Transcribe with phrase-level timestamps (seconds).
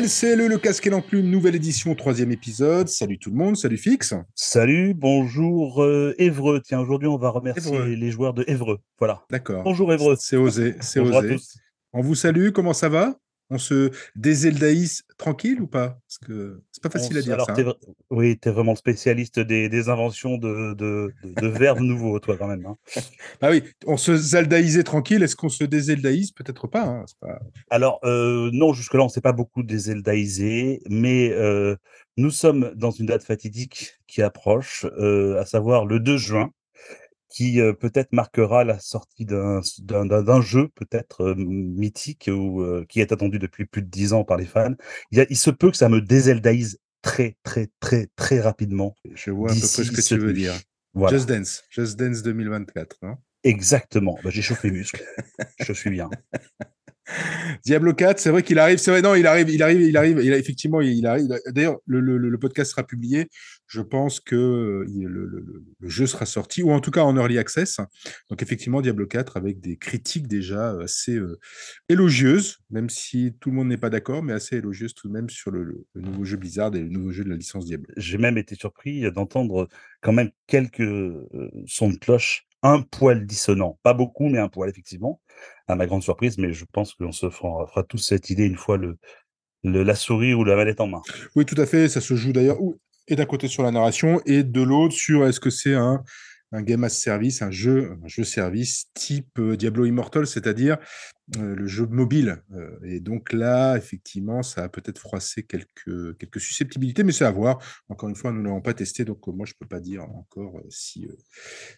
[0.00, 2.88] LCLE, le casque et l'enclume, nouvelle édition, troisième épisode.
[2.88, 4.14] Salut tout le monde, salut Fix.
[4.34, 6.62] Salut, bonjour euh, Évreux.
[6.64, 8.78] Tiens, aujourd'hui, on va remercier les joueurs de Évreux.
[8.98, 9.26] Voilà.
[9.30, 9.62] D'accord.
[9.62, 10.16] Bonjour Évreux.
[10.18, 11.36] C'est osé, c'est osé.
[11.92, 13.14] On vous salue, comment ça va?
[13.50, 16.00] On se dézeldaïse tranquille ou pas?
[16.06, 17.54] Parce que c'est pas facile à dire Alors, ça.
[17.58, 17.74] Hein.
[18.10, 22.64] Oui, tu es vraiment le spécialiste des, inventions de, de, verbes nouveaux, toi, quand même.
[22.66, 22.76] Hein.
[23.42, 25.22] ah oui, on se zeldaïsait tranquille.
[25.22, 27.04] Est-ce qu'on se dézeldaïse Peut-être pas, hein,
[27.70, 31.76] Alors, euh, non, jusque-là, on ne s'est pas beaucoup dézeldaïsé, mais euh,
[32.16, 36.50] nous sommes dans une date fatidique qui approche, euh, à savoir le 2 juin
[37.30, 43.82] qui peut-être marquera la sortie d'un jeu peut-être mythique ou qui est attendu depuis plus
[43.82, 44.74] de dix ans par les fans.
[45.12, 48.94] Il, il, se peut que ça me dézeldaïse très très très très rapidement.
[49.14, 50.54] Je vois à peu près ce que tu veux dire.
[51.08, 54.18] Just Dance, Just Dance 2024, non Exactement.
[54.22, 55.04] Bah, j'ai chauffé les muscles.
[55.60, 56.10] Je suis bien.
[57.64, 60.20] Diablo 4, c'est vrai qu'il arrive, c'est vrai, non, il arrive, il arrive, il arrive,
[60.22, 61.28] il effectivement, il arrive.
[61.48, 63.28] D'ailleurs, le, podcast sera publié.
[63.66, 67.78] Je pense que le, le, jeu sera sorti, ou en tout cas en early access.
[68.30, 71.38] Donc, effectivement, Diablo 4 avec des critiques déjà assez euh,
[71.88, 75.28] élogieuses, même si tout le monde n'est pas d'accord, mais assez élogieuses tout de même
[75.28, 77.92] sur le, nouveau jeu Blizzard et le nouveau jeu de la licence Diablo.
[77.96, 79.68] J'ai même été surpris d'entendre
[80.00, 83.78] quand même quelques euh, sons de cloche un poil dissonant.
[83.82, 85.20] Pas beaucoup, mais un poil, effectivement,
[85.68, 86.38] à ma grande surprise.
[86.38, 88.98] Mais je pense qu'on se fera, tous cette idée une fois le,
[89.64, 91.02] la souris ou la manette en main.
[91.36, 91.88] Oui, tout à fait.
[91.88, 92.58] Ça se joue d'ailleurs
[93.08, 96.02] et d'un côté sur la narration et de l'autre sur est-ce que c'est un
[96.52, 100.78] un game as service, un jeu, un jeu service type euh, Diablo Immortal, c'est-à-dire
[101.38, 102.42] euh, le jeu mobile.
[102.54, 107.30] Euh, et donc là, effectivement, ça a peut-être froissé quelques, quelques susceptibilités, mais c'est à
[107.30, 107.58] voir.
[107.88, 110.02] Encore une fois, nous ne l'avons pas testé, donc moi, je ne peux pas dire
[110.02, 111.08] encore si,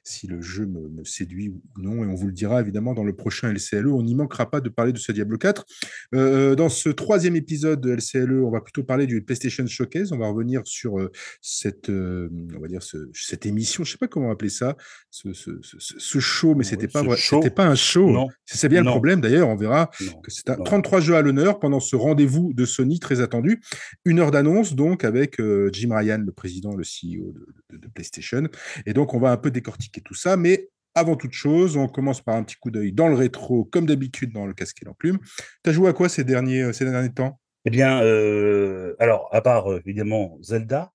[0.04, 2.02] si le jeu me, séduit ou non.
[2.04, 3.88] Et on vous le dira évidemment dans le prochain LCLE.
[3.88, 5.66] On n'y manquera pas de parler de ce Diablo 4.
[6.12, 10.12] dans ce troisième épisode de LCLE, on va plutôt parler du PlayStation Showcase.
[10.12, 10.96] On va revenir sur
[11.42, 14.76] cette, on va dire cette émission, je ne sais pas comment appeler ça
[15.10, 18.28] ce, ce, show, mais c'était pas c'était pas un show.
[18.46, 19.41] C'est bien le problème d'ailleurs.
[19.48, 19.90] On verra
[20.22, 23.60] que c'est un 33 jeux à l'honneur pendant ce rendez-vous de Sony très attendu.
[24.04, 27.34] Une heure d'annonce donc avec euh, Jim Ryan, le président, le CEO
[27.70, 28.44] de, PlayStation.
[28.86, 32.20] Et donc on va un peu décortiquer tout ça, mais avant toute chose, on commence
[32.20, 35.18] par un petit coup d'œil dans le rétro, comme d'habitude dans le casque et l'enclume.
[35.64, 37.40] Tu as joué à quoi ces derniers, euh, ces derniers temps?
[37.64, 40.92] Eh bien, euh, alors, à part évidemment Zelda,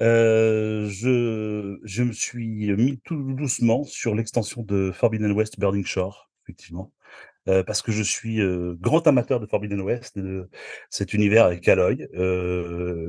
[0.00, 6.30] euh, je, je me suis mis tout doucement sur l'extension de Forbidden West Burning Shore,
[6.44, 6.92] effectivement.
[7.46, 10.48] Euh, parce que je suis euh, grand amateur de Forbidden West, de
[10.88, 12.08] cet univers avec Aloy.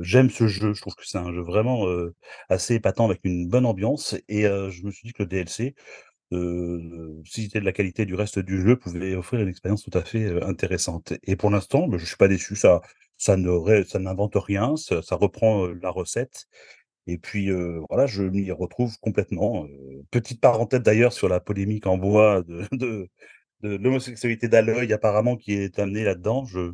[0.02, 1.86] J'aime ce jeu, je trouve que c'est un jeu vraiment
[2.48, 4.14] assez épatant avec une bonne ambiance.
[4.28, 5.74] Et je me suis dit que le DLC,
[7.24, 10.02] si c'était de la qualité du reste du jeu, pouvait offrir une expérience tout à
[10.02, 11.14] fait intéressante.
[11.24, 12.56] Et pour l'instant, bah, je suis pas déçu.
[12.56, 12.80] Ça,
[13.16, 16.46] ça n'invente rien, ça, reprend la recette.
[17.06, 17.50] Et puis
[17.88, 19.66] voilà, je m'y retrouve complètement.
[20.10, 23.08] petite parenthèse d'ailleurs sur la polémique en bois de, de,
[23.62, 26.44] l'homosexualité d'Aloy apparemment qui est amenée là-dedans.
[26.44, 26.72] Je,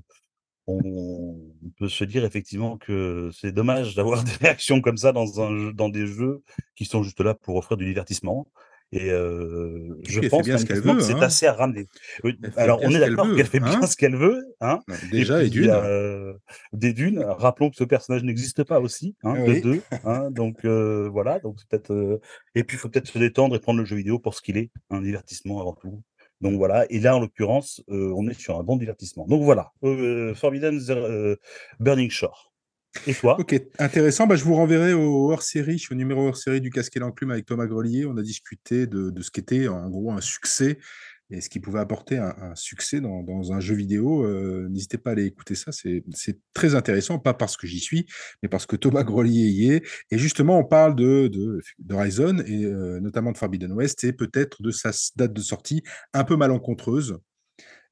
[0.67, 1.37] on,
[1.79, 5.89] peut se dire effectivement que c'est dommage d'avoir des réactions comme ça dans, un, dans
[5.89, 6.43] des jeux
[6.77, 8.47] qui sont juste là pour offrir du divertissement.
[8.95, 11.23] Et je pense que c'est hein.
[11.23, 11.89] assez à ramener.
[12.59, 13.87] alors, on est d'accord qu'elle fait bien hein.
[13.87, 14.45] ce qu'elle veut.
[14.61, 15.73] Hein déjà, et, d'une.
[16.75, 17.21] des dunes.
[17.21, 19.83] Rappelons que ce personnage n'existe pas aussi, hein, de deux.
[20.31, 20.67] donc,
[21.11, 21.39] voilà.
[21.39, 22.21] Donc, peut-être.
[22.55, 24.59] et puis, il faut peut-être se détendre et prendre le jeu vidéo pour ce qu'il
[24.59, 26.03] est, un divertissement avant tout.
[26.43, 29.27] Donc voilà, et là en l'occurrence, on est sur un bon divertissement.
[29.27, 29.73] Donc voilà,
[30.35, 30.79] Forbidden
[31.81, 32.53] Burning Shore.
[33.07, 33.41] Et toi?
[33.41, 34.27] Ok, intéressant.
[34.27, 37.67] Bah, je vous renverrai au hors-série, au numéro hors-série du Casque et l'Enclume avec Thomas
[37.67, 38.05] Grelier.
[38.05, 40.79] On a discuté de, ce qu'était en gros un succès
[41.33, 44.25] et ce qui pouvait apporter un, succès dans, un jeu vidéo.
[44.25, 46.05] Euh, n'hésitez pas à aller écouter ça, c'est
[46.53, 48.07] très intéressant, pas parce que j'y suis,
[48.43, 49.83] mais parce que Thomas Grelier y est.
[50.11, 54.63] Et justement, on parle de, de, Horizon et euh, notamment de Forbidden West et peut-être
[54.63, 55.83] de sa date de sortie
[56.13, 57.19] un peu malencontreuse.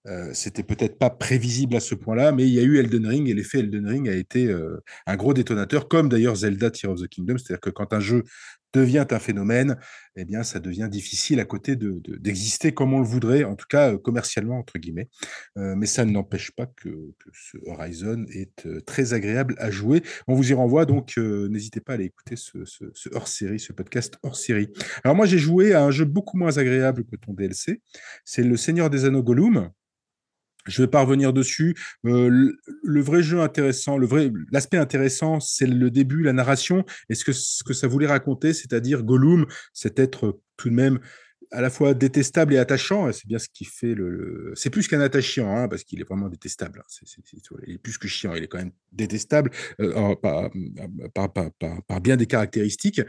[0.06, 3.28] Euh, c'était peut-être pas prévisible à ce point-là, mais il y a eu Elden Ring
[3.28, 7.02] et l'effet Elden Ring a été euh, un gros détonateur, comme d'ailleurs Zelda Tears of
[7.02, 7.36] the Kingdom.
[7.36, 8.24] C'est-à-dire que quand un jeu
[8.72, 9.78] devient un phénomène,
[10.16, 13.92] eh bien, ça devient difficile à côté d'exister comme on le voudrait, en tout cas
[13.92, 15.08] euh, commercialement entre guillemets.
[15.56, 16.88] mais ça n'empêche pas que,
[17.32, 20.02] ce Horizon est très agréable à jouer.
[20.26, 24.18] On vous y renvoie, donc n'hésitez pas à aller écouter ce, ce hors-série, ce podcast
[24.22, 24.68] hors-série.
[25.04, 27.80] Alors moi, j'ai joué à un jeu beaucoup moins agréable que ton DLC.
[28.24, 29.70] C'est le Seigneur des Anneaux Gollum.
[30.66, 31.74] Je vais pas revenir dessus.
[32.06, 32.52] Euh,
[32.82, 37.24] le, vrai jeu intéressant, le vrai, l'aspect intéressant, c'est le début, la narration, et ce
[37.24, 41.00] que, ça voulait raconter, c'est-à-dire Gollum, cet être tout de même
[41.52, 43.10] à la fois détestable et attachant.
[43.12, 44.52] C'est bien ce qui fait le.
[44.54, 46.80] C'est plus qu'un attachant, hein, parce qu'il est vraiment détestable.
[46.80, 46.86] hein.
[46.88, 47.06] C'est-
[47.66, 53.00] il est plus que chiant, il est quand même détestable euh, par, bien des caractéristiques.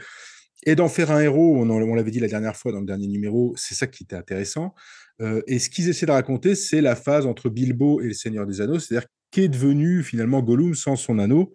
[0.64, 3.08] Et d'en faire un héros, on, on l'avait dit la dernière fois dans le dernier
[3.08, 4.74] numéro, c'est ça qui était intéressant.
[5.20, 8.46] Euh, et ce qu'ils essaient de raconter, c'est la phase entre Bilbo et le Seigneur
[8.46, 11.52] des Anneaux, c'est-à-dire qu'est devenu finalement Gollum sans son anneau,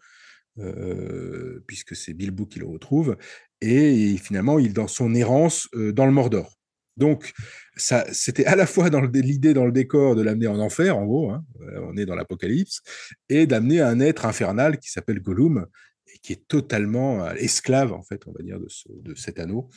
[0.59, 3.17] euh, puisque c'est Bilbo qui le retrouve,
[3.61, 6.53] et, finalement, il dans son errance euh, dans le Mordor.
[6.95, 7.33] Donc,
[7.75, 11.05] ça, c'était à la fois dans l'idée dans le décor de l'amener en enfer, en
[11.05, 11.45] gros, hein,
[11.83, 12.81] on est dans l'apocalypse,
[13.29, 15.67] et d'amener un être infernal qui s'appelle Gollum,
[16.11, 19.69] et qui est totalement esclave, en fait, on va dire, de cet anneau.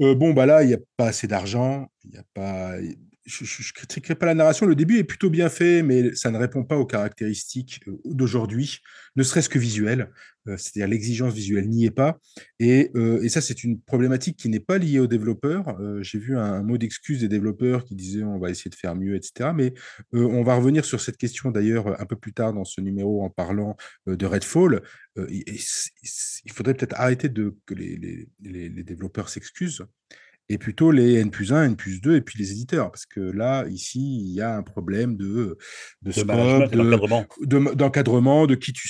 [0.00, 2.74] Euh, bon, bah là, il n'y a pas assez d'argent, il n'y a pas.
[3.24, 6.38] Je ne critiquerai pas la narration, le début est plutôt bien fait, mais ça ne
[6.38, 8.80] répond pas aux caractéristiques euh, d'aujourd'hui,
[9.16, 10.10] ne serait-ce que visuelles,
[10.48, 12.18] euh, c'est-à-dire l'exigence visuelle n'y est pas.
[12.58, 15.80] Et, euh, et ça, c'est une problématique qui n'est pas liée aux développeurs.
[15.80, 18.94] Euh, J'ai vu un, mot d'excuse des développeurs qui disaient on va essayer de faire
[18.94, 19.50] mieux, etc.
[19.54, 19.74] Mais
[20.12, 23.30] on va revenir sur cette question d'ailleurs un peu plus tard dans ce numéro en
[23.30, 23.76] parlant
[24.06, 24.82] de Redfall.
[25.16, 27.28] Il faudrait peut-être arrêter
[27.66, 29.84] que les développeurs s'excusent
[30.48, 32.90] et plutôt les N plus 1, N plus 2 et puis les éditeurs.
[32.90, 35.56] Parce que là, ici, il y a un problème de, de
[36.02, 36.26] De scope,
[37.74, 38.46] d'encadrement.
[38.46, 38.88] de- qui, tu,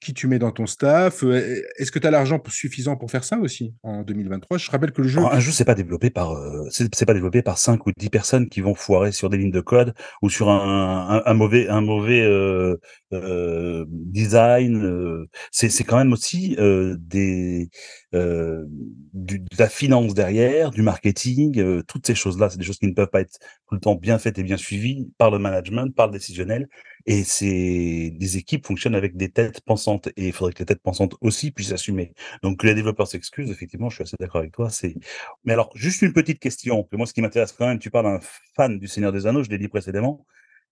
[0.00, 1.22] qui, tu, mets dans ton staff.
[1.24, 4.92] Euh, Est-ce que tu as l'argent suffisant pour faire ça aussi en 2023 Je rappelle
[4.92, 5.18] que le jeu.
[5.18, 8.08] Alors, un jeu, c'est pas développé par, euh, c'est pas développé par 5 ou 10
[8.10, 11.68] personnes qui vont foirer sur des lignes de code ou sur un, un, un mauvais,
[11.68, 12.76] un mauvais euh,
[13.12, 14.84] euh, design.
[14.84, 15.26] euh.
[15.50, 17.70] C'est quand même aussi euh, des
[18.14, 18.64] euh,
[19.12, 22.86] du, de la finance derrière, du marketing, euh, toutes ces choses-là, c'est des choses qui
[22.86, 23.38] ne peuvent pas être
[23.68, 26.68] tout le temps bien faites et bien suivies par le management, par le décisionnel.
[27.06, 30.82] Et c'est des équipes fonctionnent avec des têtes pensantes et il faudrait que les têtes
[30.82, 32.14] pensantes aussi puissent assumer.
[32.42, 34.68] Donc que les développeurs s'excusent, effectivement, je suis assez d'accord avec toi.
[35.44, 36.84] Mais alors, juste une petite question.
[36.84, 38.20] que moi, ce qui m'intéresse quand même, tu parles d'un
[38.56, 40.26] fan du Seigneur des Anneaux, je l'ai dit précédemment.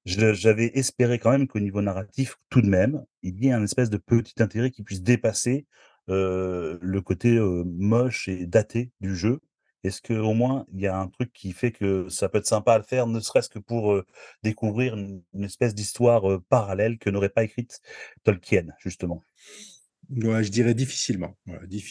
[0.06, 3.90] J'avais espéré quand même qu'au niveau narratif, tout de même, il y ait un espèce
[3.90, 5.66] de petit intérêt qui puisse dépasser
[6.08, 9.40] euh, le côté euh, moche et daté du jeu.
[9.84, 12.46] Est-ce que au moins il y a un truc qui fait que ça peut être
[12.46, 14.06] sympa à le faire, ne serait-ce que pour euh,
[14.42, 17.80] découvrir une, une espèce d'histoire parallèle que n'aurait pas écrite
[18.24, 19.22] Tolkien, justement?
[20.10, 21.36] Ouais, je dirais difficilement.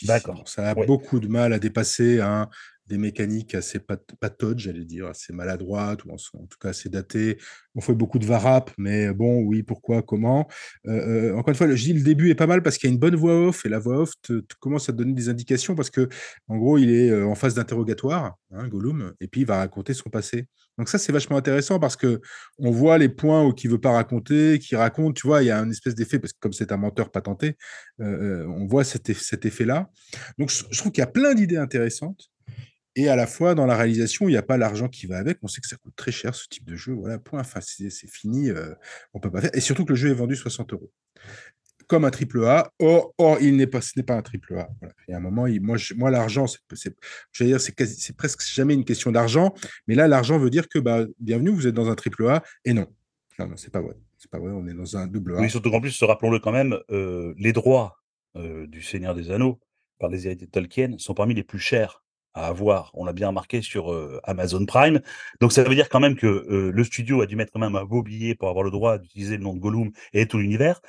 [0.04, 0.48] D'accord.
[0.48, 2.50] Ça a beaucoup de mal à dépasser hein,
[2.90, 7.38] des mécaniques assez pat patodes, j'allais dire, assez maladroites, ou en, tout cas assez datées.
[7.76, 10.48] On fait beaucoup de varap, mais bon, oui, pourquoi, comment?
[10.88, 12.92] Euh, euh, Encore une fois, je dis le début est pas mal parce qu'il y
[12.92, 14.14] a une bonne voix off, et la voix off
[14.60, 16.10] commence à te donner des indications parce que,
[16.48, 19.94] en gros, il est euh, en phase d'interrogatoire, hein, Gollum, et puis il va raconter
[19.94, 20.48] son passé.
[20.80, 22.22] Donc ça, c'est vachement intéressant parce que
[22.58, 25.60] on voit les points qu'il veut pas raconter, qu'il raconte, tu vois, il y a
[25.60, 27.58] un espèce d'effet, parce que comme c'est un menteur patenté,
[28.02, 29.90] euh, on voit cet, eff cet effet-là.
[30.38, 32.30] Donc, je trouve qu'il y a plein d'idées intéressantes.
[33.00, 35.38] Et à la fois, dans la réalisation, il n'y a pas l'argent qui va avec.
[35.42, 36.92] On sait que ça coûte très cher, ce type de jeu.
[36.92, 37.40] Voilà, point.
[37.40, 38.50] Enfin, c'est fini.
[38.50, 38.74] Euh,
[39.14, 39.52] on peut pas faire.
[39.54, 40.92] Et surtout que le jeu est vendu 60 euros.
[41.88, 42.74] Comme un triple A.
[42.78, 44.68] Or, il n'est pas, ce n'est pas un triple A.
[44.82, 44.94] Voilà.
[45.08, 46.94] Il y a un moment, moi, moi l'argent, c'est,
[47.40, 49.54] dire, c'est presque jamais une question d'argent.
[49.88, 52.44] Mais là, l'argent veut dire que, bah, bienvenue, vous êtes dans un triple A.
[52.66, 52.88] Et non.
[53.40, 53.96] Non, non, c'est pas vrai.
[54.18, 54.52] C'est pas vrai.
[54.52, 55.40] On est dans un double A.
[55.40, 57.96] Oui, surtout qu'en plus, rappelons-le quand même, euh, les droits
[58.36, 59.62] euh, du Seigneur des Anneaux
[60.00, 62.04] par les héritiers de Tolkien sont parmi les plus chers
[62.34, 62.92] à avoir.
[62.94, 63.94] On l'a bien remarqué sur
[64.24, 65.02] Amazon Prime.
[65.42, 67.86] Donc ça veut dire quand même que le studio a dû mettre quand même un
[67.86, 70.82] beau billet pour avoir le droit d'utiliser le nom de Gollum et tout l'univers.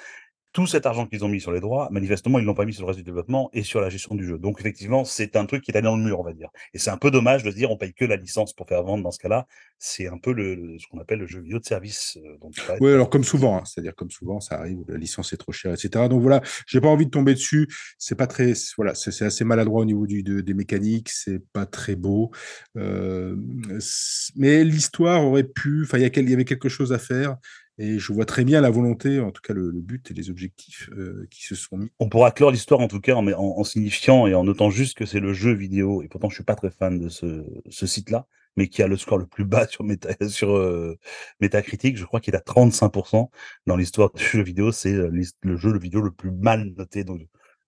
[0.53, 2.83] Tout cet argent qu'ils ont mis sur les droits, manifestement, ils l'ont pas mis sur
[2.83, 4.37] le reste du développement et sur la gestion du jeu.
[4.37, 6.49] Donc effectivement, c'est un truc qui est allé dans le mur, on va dire.
[6.75, 8.83] Et c'est un peu dommage de se dire on paye que la licence pour faire
[8.83, 9.47] vendre dans ce cas-là.
[9.79, 12.19] C'est un peu le, ce qu'on appelle le jeu vidéo de service.
[12.19, 12.37] euh,
[12.81, 15.73] Oui, alors comme souvent, hein, c'est-à-dire comme souvent, ça arrive, la licence est trop chère,
[15.73, 16.09] etc.
[16.09, 17.69] Donc voilà, j'ai pas envie de tomber dessus.
[17.97, 21.65] C'est pas très, voilà, c'est assez maladroit au niveau du, de- des mécaniques, c'est pas
[21.65, 22.31] très beau.
[22.77, 23.37] Euh,
[24.37, 27.37] mais l'histoire aurait pu, enfin, il y avait quelque chose à faire.
[27.83, 30.91] Et je vois très bien la volonté, en tout cas le, but et les objectifs
[30.93, 31.89] euh, qui se sont mis.
[31.99, 35.07] On pourra clore l'histoire en tout cas en, en- signifiant et en notant juste que
[35.07, 38.27] c'est le jeu vidéo, et pourtant je suis pas très fan de ce, site-là,
[38.59, 40.99] mais qui a le score le plus bas sur, euh,
[41.41, 43.31] Metacritic, je crois qu'il a 35%
[43.67, 45.11] dans l'histoire du jeu vidéo, c'est euh,
[45.41, 47.07] le jeu vidéo le plus mal noté.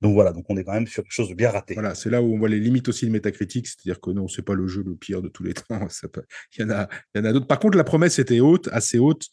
[0.03, 1.75] Donc voilà, donc on est quand même sur quelque chose de bien raté.
[1.75, 4.43] Voilà, c'est là où on voit les limites aussi de Metacritic, c'est-à-dire que non, c'est
[4.43, 5.89] pas le jeu le pire de tous les temps.
[5.89, 6.25] ça peut-
[6.59, 7.47] Il y en a, il y en a d'autres.
[7.47, 9.27] Par contre, la promesse était haute, assez haute,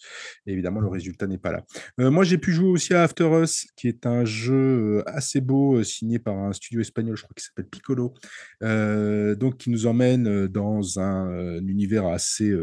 [0.46, 1.64] et évidemment, le résultat n'est pas là.
[2.00, 4.54] Euh, moi, j'ai pu jouer aussi à After Us, qui est un jeu
[5.00, 8.14] euh, assez beau, euh, signé par un studio espagnol, je crois qu'il s'appelle Piccolo,
[8.62, 12.54] donc qui nous emmène dans un, un univers assez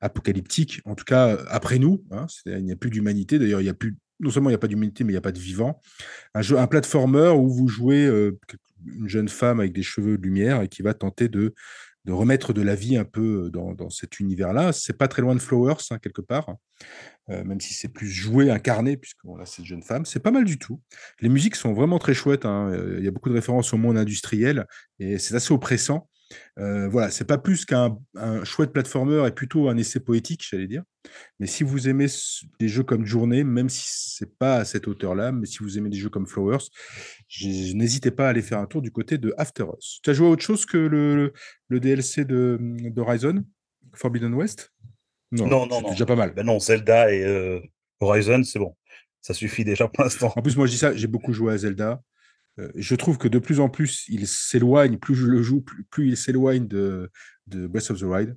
[0.00, 2.02] apocalyptique, en tout cas après nous.
[2.10, 3.38] hein, il n'y a plus d'humanité.
[3.38, 5.18] D'ailleurs, il y a plus, non seulement il n'y a pas d'humanité, mais il n'y
[5.18, 5.80] a pas de vivant
[6.34, 8.38] un jeu, un platformer où vous jouez euh,
[8.86, 11.54] une jeune femme avec des cheveux de lumière et qui va tenter de
[12.04, 14.72] de remettre de la vie un peu dans, dans cet univers-là.
[14.72, 16.48] C'est pas très loin de Flowers, hein, quelque part,
[17.30, 20.04] euh, même si c'est plus joué, incarné, puisqu'on a cette jeune femme.
[20.04, 20.80] C'est pas mal du tout.
[21.20, 22.44] Les musiques sont vraiment très chouettes.
[22.44, 22.70] Hein.
[22.72, 24.66] Euh, il y a beaucoup de références au monde industriel
[24.98, 26.08] et c'est assez oppressant.
[26.58, 27.98] Euh, voilà, c'est pas plus qu'un
[28.44, 30.82] chouette platformer et plutôt un essai poétique, j'allais dire.
[31.40, 32.06] Mais si vous aimez
[32.60, 35.90] des jeux comme Journée, même si c'est pas à cette hauteur-là, mais si vous aimez
[35.90, 36.64] des jeux comme Flowers,
[37.74, 40.00] n'hésitez pas à aller faire un tour du côté de After Us.
[40.02, 41.32] Tu as joué à autre chose que le,
[41.68, 42.58] le DLC de
[42.96, 43.44] Horizon,
[43.94, 44.72] Forbidden West?
[45.32, 45.90] Non, non, non.
[45.90, 46.34] déjà pas mal.
[46.34, 47.60] Ben non, Zelda et euh,
[48.00, 48.76] Horizon, c'est bon.
[49.22, 50.32] Ça suffit déjà pour l'instant.
[50.36, 52.02] En plus, moi, je dis ça, j'ai beaucoup joué à Zelda.
[52.58, 56.08] Euh, je trouve que de plus en plus, il s'éloigne, plus je le joue, plus,
[56.08, 57.10] il s'éloigne de,
[57.46, 58.36] Breath of the Wild.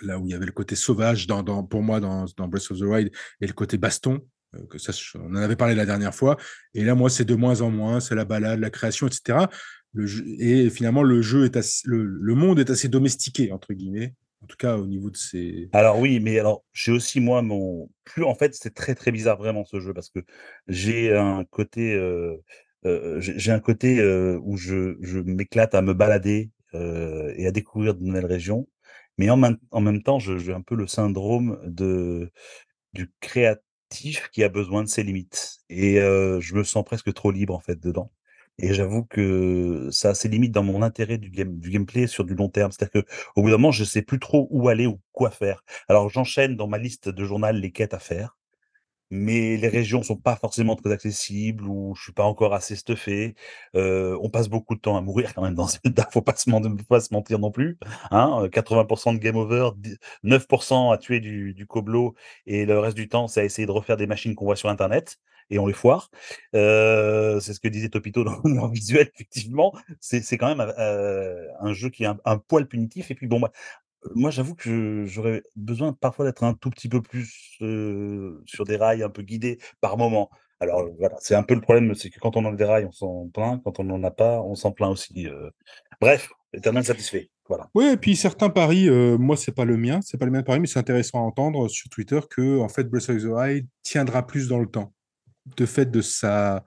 [0.00, 1.26] Là où il y avait le côté sauvage
[1.70, 5.30] pour moi dans, Breath of the Wild et le côté baston, euh, que ça, on
[5.30, 6.36] en avait parlé la dernière fois.
[6.72, 9.46] Et là, moi, c'est de moins en moins, c'est la balade, la création, etc.
[10.38, 14.14] Et finalement, le jeu est le, monde est assez domestiqué, entre guillemets.
[14.42, 15.70] En tout cas, au niveau de ses.
[15.72, 19.38] Alors oui, mais alors j'ai aussi moi mon plus en fait c'est très très bizarre
[19.38, 20.18] vraiment ce jeu parce que
[20.68, 22.36] j'ai un côté euh,
[22.86, 27.94] euh, j'ai un côté euh, où je, m'éclate à me balader euh, et à découvrir
[27.94, 28.68] de nouvelles régions,
[29.18, 31.58] mais en même, temps, j'ai un peu le syndrome
[32.92, 35.58] du créatif qui a besoin de ses limites.
[35.70, 38.10] Et je me sens presque trop libre en fait dedans.
[38.58, 42.34] Et j'avoue que ça a ses limites dans mon intérêt du, du gameplay sur du
[42.34, 42.72] long terme.
[42.72, 45.64] C'est-à-dire qu'au bout d'un moment, je ne sais plus trop où aller ou quoi faire.
[45.88, 48.36] Alors j'enchaîne dans ma liste de journal les quêtes à faire
[49.14, 53.34] mais les régions sont pas forcément très accessibles ou je suis pas encore assez stuffé.
[53.76, 56.50] Euh, on passe beaucoup de temps à mourir quand même dans Zelda, faut pas se,
[56.88, 57.78] pas se mentir non plus.
[58.10, 59.70] Hein 80% de game over,
[60.24, 62.14] 9% à tuer du, coblo
[62.46, 64.68] et le reste du temps, c'est à essayer de refaire des machines qu'on voit sur
[64.68, 65.18] Internet
[65.50, 66.10] et on les foire.
[66.54, 69.72] Euh, c'est ce que disait Topito dans le visuel, effectivement.
[70.00, 73.10] C'est quand même euh, un jeu qui est un, un, poil punitif.
[73.10, 73.52] Et puis bon, bah,
[74.14, 77.56] moi, j'avoue que j'aurais besoin parfois d'être un tout petit peu plus,
[78.46, 80.30] sur des rails un peu guidés par moment.
[80.60, 82.92] Alors, voilà, c'est un peu le problème, c'est que quand on a des rails, on
[82.92, 85.28] s'en plaint, quand on n'en a pas, on s'en plaint aussi,
[86.00, 87.68] Bref, éternel satisfait, voilà.
[87.74, 90.44] Oui et puis certains paris, moi, c'est pas le mien, c'est pas le mien de
[90.46, 93.66] pari, mais c'est intéressant à entendre sur Twitter que en fait, Breath of the Wild
[93.82, 94.92] tiendra plus dans le temps.
[95.56, 96.64] De fait de sa,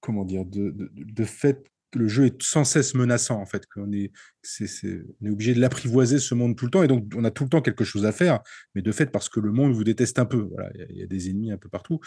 [0.00, 0.44] comment dire?
[0.44, 1.62] De de fait
[1.94, 4.12] le jeu est sans cesse menaçant, en fait, qu'on est,
[4.60, 7.44] on est obligé de l'apprivoiser, ce monde, tout le temps, et donc on a tout
[7.44, 8.40] le temps quelque chose à faire,
[8.74, 10.48] mais de fait, parce que le monde vous déteste un peu.
[10.52, 12.00] Voilà, il y, a des ennemis un peu partout.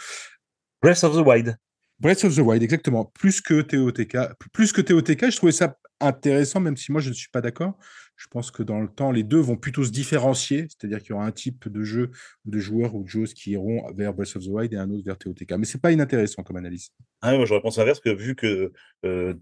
[0.80, 1.56] Breath of the Wild.
[2.00, 3.04] Breath of the Wild, exactement.
[3.14, 4.16] Plus que TOTK.
[4.52, 7.78] Plus que TOTK, je trouvais ça intéressant, même si moi je ne suis pas d'accord.
[8.16, 11.12] Je pense que dans le temps, les deux vont plutôt se différencier, c'est-à-dire qu'il y
[11.12, 12.10] aura un type de jeu
[12.44, 15.04] de joueurs ou de joueuses qui iront vers Breath of the Wild et un autre
[15.04, 15.52] vers TOTK.
[15.58, 16.90] Mais c'est pas inintéressant comme analyse.
[17.22, 18.72] Ah, moi, j'aurais pensé l'inverse, que vu que
[19.04, 19.34] euh,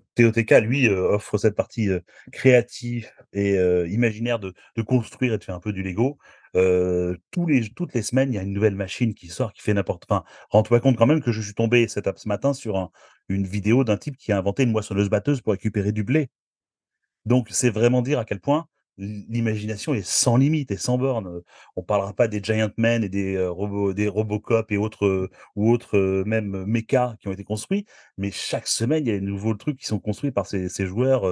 [0.60, 1.88] lui, offre cette partie
[2.30, 3.54] créative et
[3.88, 4.52] imaginaire de,
[4.86, 6.18] construire et de faire un peu du Lego,
[7.30, 10.24] toutes les semaines, il y a une nouvelle machine qui sort, qui fait n'importe quoi.
[10.50, 12.90] Rends-toi compte quand même que je suis tombé ce matin sur
[13.28, 16.28] une vidéo d'un type qui a inventé une moissonneuse batteuse pour récupérer du blé.
[17.24, 18.66] Donc, c'est vraiment dire à quel point
[19.00, 21.42] l'imagination est sans limite et sans borne.
[21.76, 26.22] On parlera pas des Giant Men et des robots, des Robocop et autres ou autres
[26.26, 27.86] même mechas qui ont été construits,
[28.18, 31.24] mais chaque semaine il y a des nouveaux trucs qui sont construits par ces, joueurs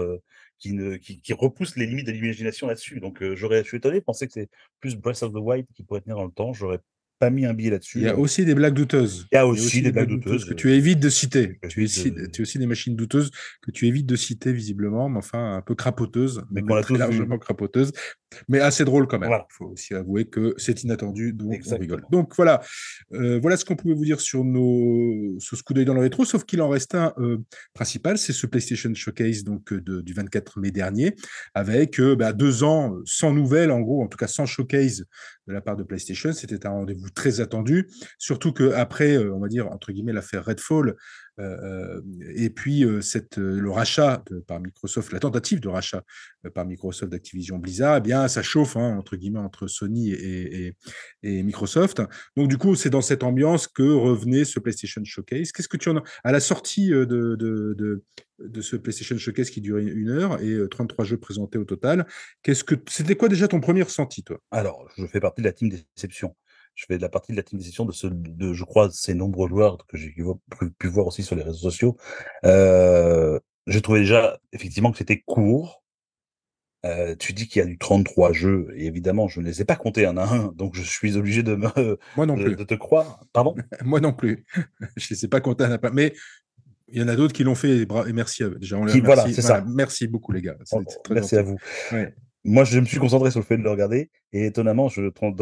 [0.59, 3.01] qui, ne, qui, repoussent les limites de l'imagination là-dessus.
[3.01, 5.83] Donc j'aurais, je suis étonné de penser que c'est plus Breath of the Wild qui
[5.83, 6.53] pourrait tenir dans le temps.
[6.53, 6.81] J'aurais
[7.19, 7.99] pas mis un billet là-dessus.
[7.99, 9.27] Il y a aussi des blagues douteuses.
[9.33, 11.59] Il y a aussi, des, blagues douteuses, que tu évites de citer.
[11.69, 13.31] Tu, as aussi des machines douteuses
[13.63, 17.39] que tu évites de citer visiblement, mais enfin un peu crapoteuses, mais a très largement
[17.39, 17.93] crapoteuses,
[18.49, 19.31] mais assez drôle quand même.
[19.31, 22.05] Il faut aussi avouer que c'est inattendu, donc on rigole.
[22.11, 22.61] Donc voilà,
[23.13, 26.01] euh, voilà ce qu'on pouvait vous dire sur nos sur ce coup d'œil dans le
[26.01, 27.39] rétro, sauf qu'il en reste un euh,
[27.75, 31.15] principal, c'est ce PlayStation Showcase donc euh, de, du 24 mai dernier,
[31.55, 35.05] avec bah, deux ans sans nouvelles, en gros, en tout cas sans showcase
[35.47, 36.33] de la part de PlayStation.
[36.33, 40.95] C'était un rendez-vous très attendu, surtout qu'après, on va dire, entre guillemets, l'affaire Redfall,
[42.35, 46.03] et puis cette, le rachat par Microsoft, la tentative de rachat
[46.55, 50.75] par Microsoft d'Activision Blizzard, eh bien, ça chauffe, hein, entre guillemets, entre Sony et,
[51.23, 52.03] Microsoft.
[52.37, 55.53] Donc, du coup, c'est dans cette ambiance que revenait ce PlayStation Showcase.
[55.53, 56.03] Qu'est-ce que tu en as?
[56.25, 58.01] À la sortie de
[58.61, 62.07] ce PlayStation Showcase qui durait une heure et 33 jeux présentés au total.
[62.43, 64.41] Qu'est-ce que c'était quoi déjà ton premier ressenti, toi?
[64.51, 66.35] Alors, je fais partie de la team déception
[66.79, 69.79] je fais de la partie de décision de, ce, de je crois, ces nombreux joueurs
[69.89, 71.97] que j'ai pu, voir aussi sur les réseaux sociaux.
[72.45, 75.83] Euh, j'ai trouvé déjà, effectivement, que c'était court.
[76.87, 79.65] Euh, tu dis qu'il y a du 33 jeux, et évidemment, je ne les ai
[79.65, 82.55] pas comptés un à un, donc je suis obligé de me Moi non plus.
[82.55, 83.25] De, te croire.
[83.33, 83.57] Pardon?
[83.85, 84.47] Moi non plus.
[84.97, 85.91] je ne les ai pas comptés un à un.
[85.93, 86.15] Mais
[86.87, 88.59] Il y en a d'autres qui l'ont fait et, merci à eux.
[88.61, 90.57] Déjà, on les voilà, Voilà, merci beaucoup, les gars.
[90.71, 91.59] Oh, très merci à vous.
[91.91, 92.15] Ouais.
[92.45, 94.89] Moi, je me suis concentré sur le fait de le regarder et étonnamment,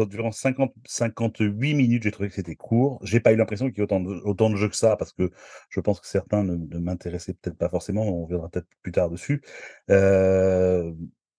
[0.09, 2.99] durant 50, 58 minutes, j'ai trouvé que c'était court.
[3.03, 5.31] J'ai pas eu l'impression qu'il y ait autant de, autant jeux que ça parce que
[5.69, 8.03] je pense que certains ne, m'intéressaient peut-être pas forcément.
[8.03, 9.41] On reviendra peut-être plus tard dessus.
[9.91, 10.91] Euh,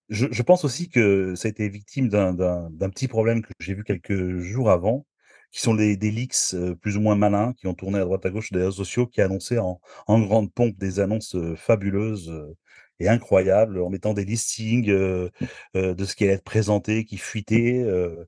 [0.09, 4.39] je, pense aussi que ça a été victime d'un petit problème que j'ai vu quelques
[4.39, 5.05] jours avant,
[5.51, 8.25] qui sont les, des leaks euh, plus ou moins malins qui ont tourné à droite
[8.25, 12.31] à gauche des réseaux sociaux, qui annonçaient en, grande pompe des annonces euh, fabuleuses
[12.99, 15.29] et incroyables, en mettant des listings euh,
[15.75, 17.81] de ce qui allait être présenté, qui fuitait.
[17.83, 18.25] euh,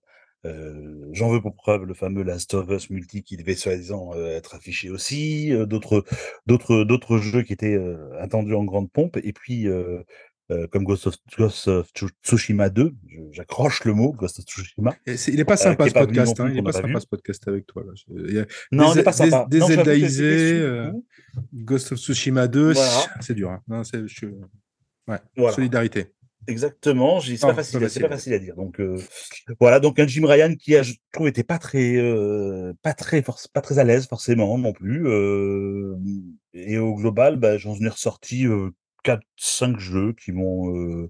[1.14, 4.90] J'en veux pour preuve le fameux Last of Us multi qui devait soi-disant être affiché
[4.90, 6.04] aussi, d'autres
[6.48, 7.78] d'autres d'autres jeux qui étaient
[8.20, 9.68] attendus en grande pompe, et puis
[10.52, 14.46] euh, comme Ghost of, Ghost of Tsu- Tsushima 2, je- j'accroche le mot, Ghost of
[14.46, 16.40] Tsushima, Et il est pas euh, sympa ce non podcast.
[16.40, 17.00] hein, Il est qu'on pas sympa vu.
[17.02, 17.84] ce podcast avec toi.
[17.86, 17.94] Là.
[18.28, 19.48] Il y a Non, il des, n'est pas des, sympa.
[19.50, 20.92] des Non, déçu, du euh.
[21.54, 22.90] Ghost of Tsushima 2, Voilà.
[23.22, 23.50] c'est dur.
[23.52, 23.62] hein.
[23.68, 24.26] Non, je-
[25.08, 25.18] ouais.
[25.38, 25.56] Voilà.
[25.56, 26.08] Solidarité.
[26.48, 28.32] Exactement, c'est Non, pas facile, pas à- c'est pas facile.
[28.32, 28.56] facile à dire.
[28.56, 28.98] Donc euh,
[29.60, 33.22] voilà, donc un Jim Ryan qui a, je trouve, était pas très, euh, pas très,
[33.54, 35.08] pas très à l'aise forcément non plus.
[35.08, 35.96] euh,
[36.54, 38.48] et au global, bah, j'en ai ressorti
[39.08, 41.10] euh, 4-5 jeux qui m'ont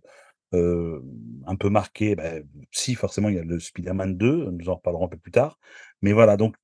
[0.53, 2.15] un peu marqué.
[2.15, 2.31] Bah,
[2.71, 5.59] si forcément, il y a le Spider-Man 2, nous en reparlerons un peu plus tard.
[6.01, 6.55] Mais voilà, donc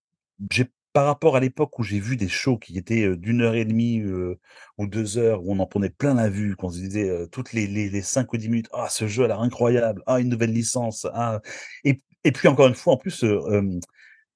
[0.51, 3.65] j'ai par rapport à l'époque où j'ai vu des shows qui étaient d'une heure et
[3.65, 4.03] demie
[4.77, 7.67] ou deux heures, où on en prenait plein la vue, qu'on se disait toutes les,
[7.67, 11.05] les, 5 ou 10 minutes, ah, ce jeu a l'air incroyable, ah, une nouvelle licence,
[11.13, 11.41] ah.
[11.83, 13.23] Et, et puis encore une fois, en plus,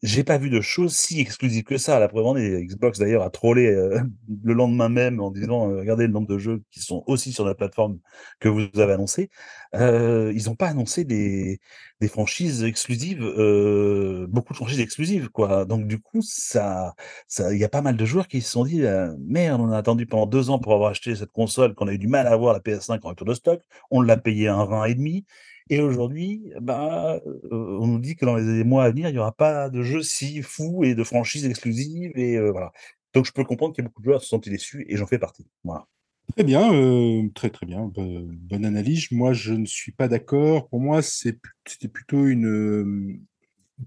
[0.04, 2.00] j'ai pas vu de choses si exclusives que ça.
[2.00, 4.02] La preuve en Xbox d'ailleurs a trollé euh,
[4.44, 7.46] le lendemain même en disant euh, regardez le nombre de jeux qui sont aussi sur
[7.46, 8.00] la plateforme
[8.40, 9.30] que vous avez annoncé.
[9.76, 11.60] Euh, ils n'ont pas annoncé des,
[12.02, 15.66] des franchises exclusives, euh, beaucoup de franchises exclusives quoi.
[15.66, 16.96] Donc du coup, ça,
[17.28, 19.72] ça, il y a pas mal de joueurs qui se sont dit euh, merde, on
[19.72, 22.28] a attendu pendant deux ans pour avoir acheté cette console, qu'on a eu du mal
[22.28, 23.62] à avoir la PS5 en retour de stock,
[23.92, 25.26] on l'a payé un rein et demi.
[25.72, 29.32] Et aujourd'hui, bah, on nous dit que dans les mois à venir, il y aura
[29.32, 32.74] pas de jeux si fous et de franchises exclusives et heu, voilà.
[33.14, 34.98] Donc je peux comprendre qu'il y a beaucoup de joueurs qui se sont déçus et
[34.98, 35.48] j'en fais partie.
[35.64, 35.88] Voilà.
[36.36, 39.10] Très bien, euh, très très bien, bo- bonne analyse.
[39.12, 40.68] Moi, je ne suis pas d'accord.
[40.68, 43.18] Pour moi, c'était plutôt une, euh,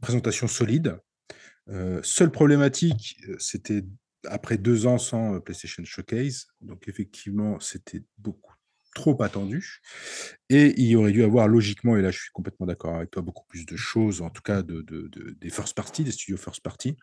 [0.00, 0.98] présentation solide.
[1.68, 3.84] Euh, seule problématique, euh, c'était
[4.26, 6.46] après deux ans sans euh, PlayStation Showcase.
[6.62, 8.53] Donc effectivement, c'était beaucoup
[8.94, 9.80] trop attendu.
[10.48, 13.44] Et il aurait dû avoir logiquement, et là je suis complètement d'accord avec toi, beaucoup
[13.48, 16.62] plus de choses, en tout cas de, de- de- des first party, des studios first
[16.62, 16.96] party.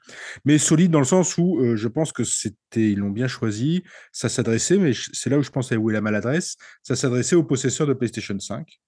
[0.45, 3.83] Mais solide dans le sens où euh, je pense que c'était, ils l'ont bien choisi,
[4.11, 7.43] ça s'adressait, mais c'est là où je pense où est la maladresse, ça s'adressait aux
[7.43, 8.79] possesseurs de PlayStation 5.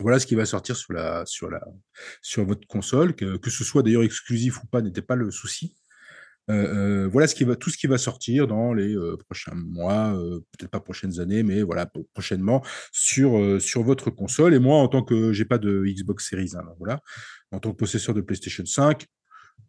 [0.00, 4.82] Voilà ce qui va sortir sur, votre console, que ce soit d'ailleurs exclusif ou pas,
[4.82, 5.76] n'était pas le souci.
[6.50, 9.54] Euh, euh, voilà ce qui va, tout ce qui va sortir dans les euh, prochains
[9.54, 10.12] mois,
[10.52, 14.54] peut-être pas prochaines années, mais voilà pro- prochainement sur, sur votre console.
[14.54, 17.00] Et moi, en tant que j'ai pas de Xbox Series, hein, voilà,
[17.50, 19.06] en tant que possesseur de PlayStation 5,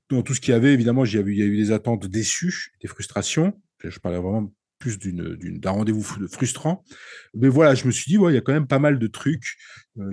[0.09, 3.59] dans tout ce qu'il y avait, évidemment, il y eu des attentes déçues, des frustrations.
[3.83, 6.83] Je parlais vraiment plus d'un rendez-vous fru- frustrant.
[7.33, 9.55] Mais voilà, je me suis dit, il y a quand même pas mal de trucs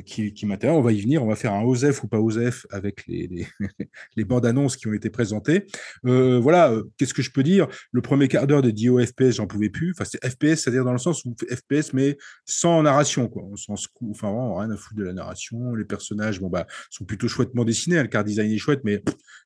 [0.05, 0.79] qui, qui m'intéressent.
[0.79, 3.47] On va y venir, on va faire un OSEF ou pas OSEF avec les,
[4.16, 5.66] les, bandes annonces qui ont été présentées.
[6.07, 7.66] Euh, voilà, euh, qu'est-ce que je peux dire?
[7.90, 9.92] Le premier quart d'heure de Dio FPS, j'en pouvais plus.
[9.92, 13.42] Enfin, c'est FPS, c'est-à-dire dans le sens où FPS, mais sans narration, quoi.
[13.51, 15.75] On s'en enfin, vraiment, rien à foutre de la narration.
[15.75, 17.99] Les personnages, bon, bah, sont plutôt chouettement dessinés.
[17.99, 19.03] hein, Le car design est chouette, mais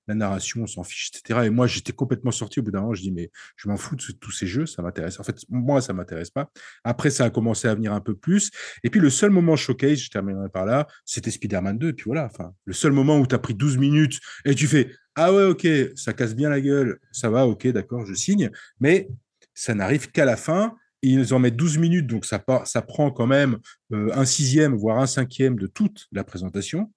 [0.06, 1.40] la narration, on s'en fiche, etc.
[1.46, 2.94] Et moi, j'étais complètement sorti au bout d'un moment.
[2.94, 5.18] Je dis, mais je m'en fous de tous ces jeux, ça m'intéresse.
[5.18, 6.50] En fait, moi, ça m'intéresse pas.
[6.84, 8.50] Après, ça a commencé à venir un peu plus.
[8.84, 10.10] Et puis, le seul moment showcase, je
[10.52, 11.88] par là, c'était Spider-Man 2.
[11.88, 14.66] Et puis voilà, enfin, le seul moment où tu as pris 12 minutes et tu
[14.66, 18.50] fais, ah ouais, ok, ça casse bien la gueule, ça va, ok, d'accord, je signe.
[18.80, 19.08] Mais
[19.54, 20.76] ça n'arrive qu'à la fin.
[21.02, 23.58] Ils en mettent 12 minutes, donc ça, part, ça prend quand même
[23.92, 26.90] euh, un sixième, voire un cinquième de toute la présentation.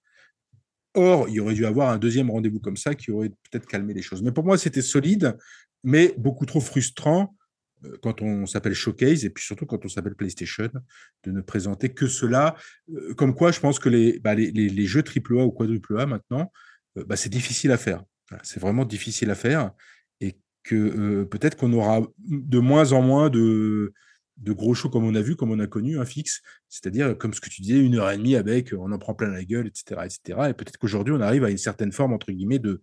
[0.94, 4.02] Or, il aurait dû avoir un deuxième rendez-vous comme ça qui aurait peut-être calmé les
[4.02, 4.22] choses.
[4.22, 5.36] Mais pour moi, c'était solide,
[5.84, 7.36] mais beaucoup trop frustrant
[8.02, 10.68] quand on s'appelle Showcase et puis surtout quand on s'appelle PlayStation
[11.24, 12.56] de ne présenter que cela.
[12.94, 16.06] Euh, comme quoi, je pense que les, bah, les, les, jeux AAA ou quadruple A
[16.06, 16.52] maintenant,
[16.98, 18.04] euh, bah, c'est difficile à faire.
[18.42, 19.72] C'est vraiment difficile à faire
[20.20, 23.92] et que euh, peut-être qu'on aura de moins en moins de,
[24.36, 27.34] de gros shows comme on a vu, comme on a connu, un fixe, c'est-à-dire comme
[27.34, 29.66] ce que tu disais, une heure et demie avec, on en prend plein la gueule,
[29.66, 30.50] etc., etc.
[30.50, 32.80] Et peut-être qu'aujourd'hui on arrive à une certaine forme entre guillemets de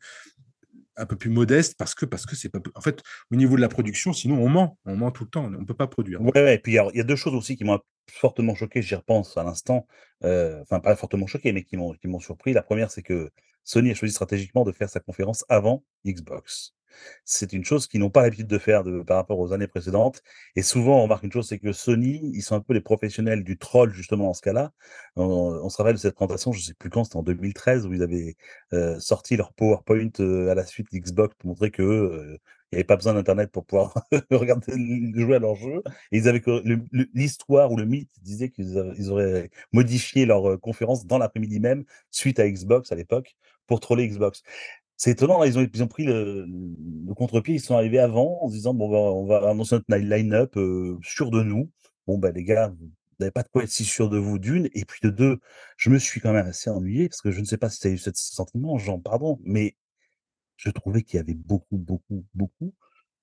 [0.97, 3.61] un peu plus modeste parce que parce que c'est pas en fait au niveau de
[3.61, 6.21] la production, sinon on ment, on ment tout le temps, on ne peut pas produire.
[6.21, 7.79] Ouais, et puis il y a 2 choses aussi qui m'ont
[8.11, 9.87] fortement choqué, j'y repense à l'instant,
[10.23, 12.53] heu, enfin pas fortement choqué, mais qui m'ont qui m'ont surpris.
[12.53, 13.29] La première, c'est que
[13.63, 16.76] Sony a choisi stratégiquement de faire sa conférence avant Xbox.
[17.25, 20.21] C'est une chose qu'ils n'ont pas l'habitude de faire par rapport aux années précédentes
[20.55, 23.43] et souvent on remarque une chose, c'est que Sony, ils sont un peu les professionnels
[23.43, 24.71] du troll justement en ce cas-là.
[25.15, 28.03] On se rappelle de cette présentation, je sais plus quand, c'était en 2013 où ils
[28.03, 28.35] avaient,
[28.73, 31.83] heu, sorti leur PowerPoint, heu, à la suite d'Xbox pour montrer qu'eux,
[32.33, 32.39] heu,
[32.71, 33.93] il y avait pas besoin d'internet pour pouvoir
[34.31, 34.73] regarder
[35.15, 35.81] jouer à leur jeu
[36.11, 36.61] et ils avaient que
[37.13, 38.77] l'histoire ou le mythe disait qu'ils
[39.09, 43.35] auraient modifié leur, heu, conférence dans l'après-midi même, suite à Xbox à l'époque,
[43.67, 44.43] pour troller Xbox.
[44.99, 48.39] C'est étonnant, là, ils ont ils ont pris le le contre-pied, ils sont arrivés avant
[48.41, 51.69] en se disant: «Bon, bah, on va annoncer notre line-up, heu, sûr de nous».
[52.07, 54.69] Bon, bah, les gars, vous n'avez pas de quoi être si sûr de vous d'1
[54.73, 55.39] et puis de 2,
[55.77, 57.87] je me suis quand même assez ennuyé parce que je ne sais pas si tu
[57.87, 59.75] as eu cet sentiment, Jean, pardon, mais
[60.57, 62.73] je trouvais qu'il y avait beaucoup, beaucoup, beaucoup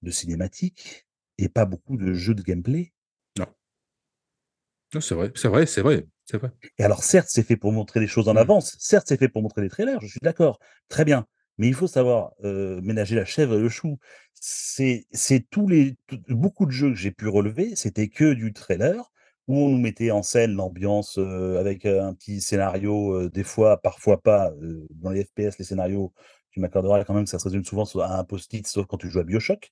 [0.02, 1.06] de cinématiques
[1.38, 2.92] et pas beaucoup de jeux de gameplay.
[3.36, 3.54] Non.
[4.92, 6.50] Non, c'est vrai, c'est vrai, c'est vrai, c'est vrai.
[6.78, 8.38] Et alors certes, c'est fait pour montrer des choses en Mmh.
[8.40, 10.58] avance, certes, c'est fait pour montrer des trailers, je suis d'accord,
[10.88, 11.26] très bien,
[11.58, 13.98] mais il faut savoir, ménager la chèvre et le chou.
[14.34, 15.06] C'est
[15.50, 15.96] tous les
[16.28, 19.10] beaucoup de jeux que j'ai pu relever, c'était que du trailer
[19.46, 24.52] où on nous mettait en scène l'ambiance, avec, un petit scénario, des fois, parfois pas,
[24.90, 26.12] dans les FPS, les scénarios,
[26.50, 29.10] tu m'accorderas quand même que ça se résume souvent à un post-it, sauf quand tu
[29.10, 29.70] joues à BioShock.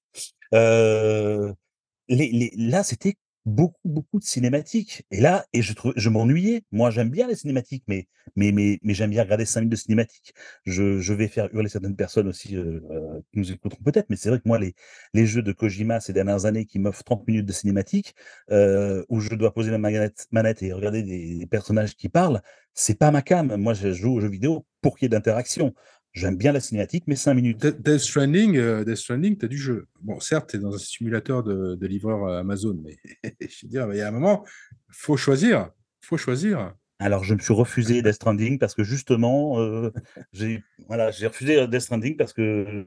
[2.09, 3.15] Là, c'était
[3.47, 6.63] beaucoup, beaucoup de cinématiques et là et je je m'ennuyais.
[6.73, 9.77] Moi, j'aime bien les cinématiques, mais mais mais mais j'aime bien regarder 5 minutes de
[9.77, 10.33] cinématiques.
[10.65, 14.17] Je je vais faire hurler certaines personnes aussi, heu heu, qui nous écouteront peut-être, mais
[14.17, 14.75] c'est vrai que moi, les
[15.15, 18.15] les jeux de Kojima ces dernières années qui m'offrent 30 minutes de cinématique,
[18.51, 22.43] heu, où je dois poser ma manette manette et regarder des des personnages qui parlent,
[22.75, 23.57] c'est pas ma came.
[23.57, 25.75] Moi, je joue aux jeux vidéo pour qu'il y ait d'interaction.
[26.13, 27.65] J'aime bien la cinématique, mais 5 minutes.
[27.65, 29.87] Death Stranding, Death Stranding, tu as du jeu.
[30.03, 32.99] Bon, certes, tu es dans un simulateur de de livreur, heu, Amazon, mais
[33.41, 34.45] je veux dire, il y a un moment,
[34.91, 35.71] faut choisir,
[36.03, 36.75] faut choisir.
[36.99, 39.91] Alors, je me suis refusé Death Stranding parce que justement, heu,
[40.33, 42.87] j'ai voilà, j'ai refusé, Death Stranding parce que,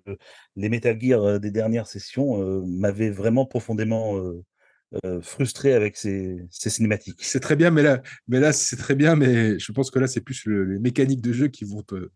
[0.56, 4.22] les Metal Gear, des dernières sessions, m'avaient vraiment profondément,
[5.06, 7.18] heu, frustré avec ces cinématiques.
[7.24, 10.08] C'est très bien, mais là mais là, c'est très bien, mais je pense que là,
[10.08, 12.10] c'est plus le les mécaniques de jeu qui vont te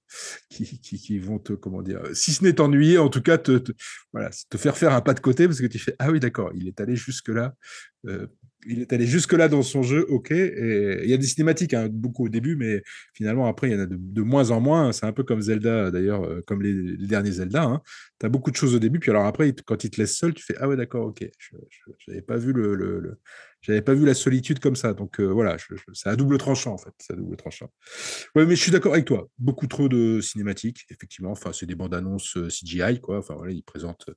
[0.49, 2.01] qui qui vont te comment dire?
[2.13, 3.61] Si ce n'est t'ennuyer, en tout cas te
[4.13, 6.51] voilà, te faire faire un pas de côté parce que tu fais: «Ah oui, d'accord,
[6.55, 7.55] il est allé jusque-là,
[8.07, 8.29] heu,
[8.67, 11.87] il est allé jusque-là dans son jeu, OK» et il y a des cinématiques, hein,
[11.91, 14.91] beaucoup au début, mais finalement, après, il y en a de moins en moins.
[14.91, 17.81] C'est un peu comme Zelda, d'ailleurs, heu, comme les les derniers Zelda, hein.
[18.19, 20.33] Tu as beaucoup de choses au début, puis alors après, quand ils te laissent seul,
[20.33, 21.55] tu fais: «Ah ouais, d'accord, OK, je
[22.05, 23.17] j'avais pas vu le
[23.85, 25.57] pas vu la solitude comme ça», donc heu, voilà,
[25.93, 27.71] c'est à double tranchant, en fait, c'est à double tranchant.
[28.35, 29.29] Ouais, mais je suis d'accord avec toi.
[29.39, 31.31] Beaucoup trop de cinématiques, effectivement.
[31.31, 33.19] Enfin, c'est des bandes annonces, heu, CGI, quoi.
[33.19, 34.09] Enfin, voilà, ils présentent,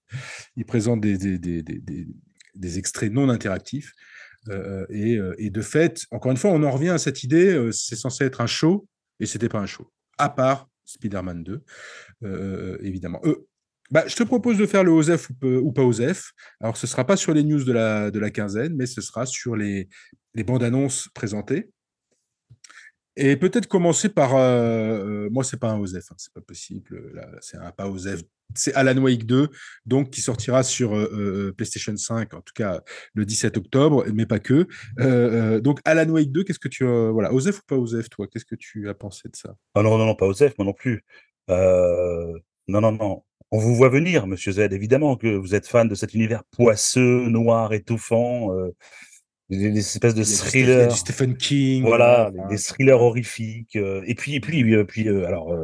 [0.57, 2.07] ils présentent des des des des
[2.55, 3.93] des extraits non interactifs,
[4.91, 7.97] et heu et de fait, encore une fois, on en revient à cette idée, c'est
[7.97, 8.87] censé être un show
[9.21, 9.91] et c'était pas un show.
[10.19, 11.63] À part Spider-Man 2, heu
[12.25, 12.29] heu
[12.75, 13.21] heu, évidemment.
[13.91, 16.33] Bah, je te propose de faire le OSEF ou pas OSEF.
[16.61, 19.27] Alors, ce sera pas sur les news de la de la quinzaine, mais ce sera
[19.27, 19.89] sur les
[20.35, 21.71] les bandes annonces présentées.
[23.17, 27.13] Et peut-être commencer par, heu heu, moi, c'est pas un OSEF, hein, c'est pas possible,
[27.15, 28.23] là, c'est un pas OSEF,
[28.55, 29.49] c'est Alan Wake 2,
[29.85, 32.81] donc qui sortira sur, heu, PlayStation 5, en tout cas
[33.15, 34.67] le 17 octobre, mais pas que.
[35.61, 38.27] Donc Alan Wake 2, qu'est-ce que tu, voilà, OSEF ou pas OSEF, toi?
[38.29, 39.55] Qu'est-ce que tu as pensé de ça?
[39.75, 41.05] Ah non, non, non, pas OSEF, moi non plus.
[41.49, 43.23] Non, non, non.
[43.51, 47.29] On vous voit venir, monsieur Z, évidemment que vous êtes fan de cet univers poisseux,
[47.29, 48.49] noir, étouffant,
[49.59, 50.97] des des espèces de a du thrillers.
[50.97, 54.63] Stephen King, voilà, Voilà, des thrillers horrifiques, heu et puis et puis,
[55.09, 55.55] heu, alors,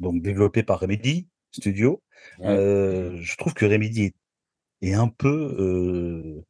[0.00, 2.02] donc développé par Remedy Studio.
[2.40, 2.56] ouais.
[3.20, 4.14] Je trouve que Remedy est
[4.82, 6.42] est un peu,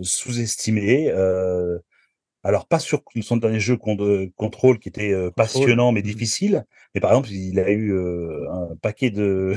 [0.00, 1.10] sous-estimé,
[2.42, 5.32] alors pas sur son dernier jeu Control qui était, Contrôle.
[5.32, 6.04] passionnant mais mh.
[6.04, 6.64] difficile.
[6.94, 7.96] Mais par exemple, il a eu,
[8.50, 9.54] un paquet de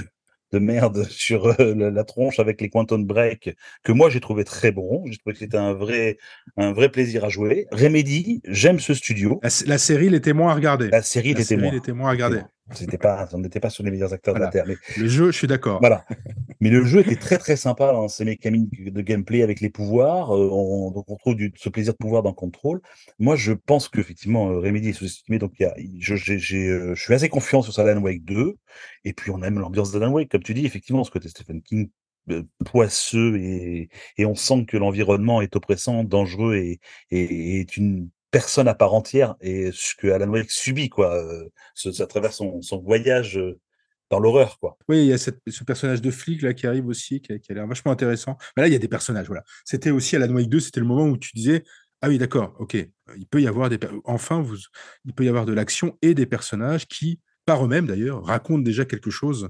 [0.51, 4.43] de merde sur, heu, la la tronche avec les Quantum Break que moi j'ai trouvé
[4.43, 5.03] très bon.
[5.09, 6.17] J'ai trouvé que c'était un vrai
[6.57, 7.67] un vrai plaisir à jouer.
[7.71, 9.39] Remedy, j'aime ce studio.
[9.43, 10.89] La la série, il était moins à regarder.
[10.89, 12.41] La série La série, il moins, était moins à regarder.
[12.73, 15.31] C'était pas on n'était pas sur les meilleurs acteurs de la terre, mais Le jeu,
[15.31, 15.79] je suis d'accord.
[15.79, 16.05] voilà.
[16.59, 20.35] Mais le jeu était très, très sympa dans ses mécaniques de gameplay avec les pouvoirs,
[20.35, 22.81] heu, on donc on trouve du ce plaisir de pouvoir dans Control.
[23.19, 26.95] Moi, je pense qu'effectivement, heu, Remedy est sous-estimé, donc y a je j'ai j'ai, heu,
[26.95, 28.55] je suis assez confiant sur Alan Wake 2
[29.05, 31.89] et puis on aime l'ambiance d'Alan Wake, comme tu dis, effectivement, ce côté Stephen King,
[32.65, 36.79] poisseux et et on sent que l'environnement est oppressant, dangereux et
[37.11, 41.19] et est une personne à part entière et ce que Alan Wake subit, quoi,
[41.73, 43.59] ce à travers son voyage, heu,
[44.11, 44.77] dans l'horreur, quoi.
[44.87, 45.31] Oui, il y a ce
[45.65, 48.37] personnage de flic là qui arrive aussi, qui a a l'air vachement intéressant.
[48.55, 49.43] Mais là, il y a des personnages, voilà.
[49.65, 51.63] C'était aussi Alan Wake 2, c'était le moment où tu disais:
[52.03, 54.57] «Ah oui, d'accord, OK, il peut y avoir des enfin vous
[55.05, 58.85] il peut y avoir de l'action et des personnages qui, par eux-mêmes d'ailleurs, racontent déjà
[58.85, 59.49] quelque chose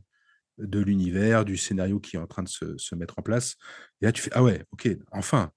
[0.60, 3.58] de l'univers, du scénario qui est en train de se, se, mettre en place.
[4.02, 5.52] Et là, tu fais, ah ouais, ok, enfin.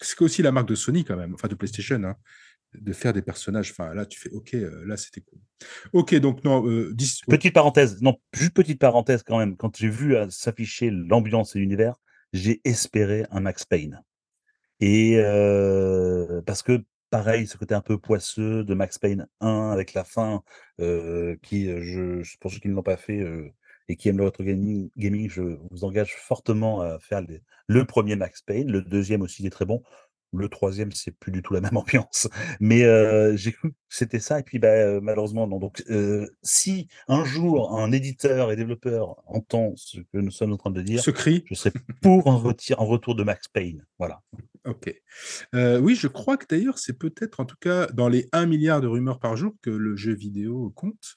[0.00, 2.16] C'est aussi la marque de Sony quand même, enfin de PlayStation, hein,
[2.74, 3.70] de faire des personnages.
[3.70, 5.38] Enfin, là, tu fais, ok, euh, là, c'était cool.
[5.92, 6.66] Ok, donc non.
[6.66, 7.22] Euh, 10...
[7.28, 9.56] Petite parenthèse, non, juste petite parenthèse quand même.
[9.56, 11.96] Quand j'ai vu euh, s'afficher l'ambiance et l'univers,
[12.32, 14.02] j'ai espéré un Max Payne.
[14.80, 15.16] Et
[16.44, 20.42] parce que pareil, ce côté un peu poisseux de Max Payne 1 avec la fin,
[20.78, 23.24] qui, je, pour ceux qui ne l'ont pas fait
[23.88, 27.22] et qui aiment le retro gaming, gaming, je vous engage fortement à faire
[27.68, 28.72] le premier Max Payne.
[28.72, 29.84] Le deuxième aussi il est très bon.
[30.32, 32.28] Le troisième, c'est plus du tout la même ambiance.
[32.60, 34.40] Mais euh, j'ai cru que c'était ça.
[34.40, 35.58] Et puis, bah, malheureusement, non.
[35.58, 40.56] Donc, euh, si un jour un éditeur et développeur entend ce que nous sommes en
[40.56, 41.44] train de dire, Ce cri.
[41.46, 43.84] je serai pour un, retour de Max Payne.
[43.98, 44.22] Voilà.
[44.64, 44.94] Ok.
[45.54, 48.80] Euh, oui, je crois que d'ailleurs, c'est peut-être, en tout cas, dans les 1 milliard
[48.80, 51.16] de rumeurs par jour que le jeu vidéo compte.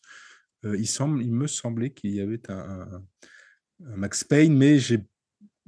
[0.63, 3.03] Il, semble, il me semblait qu'il y avait un, un,
[3.85, 4.99] un Max Payne, mais j'ai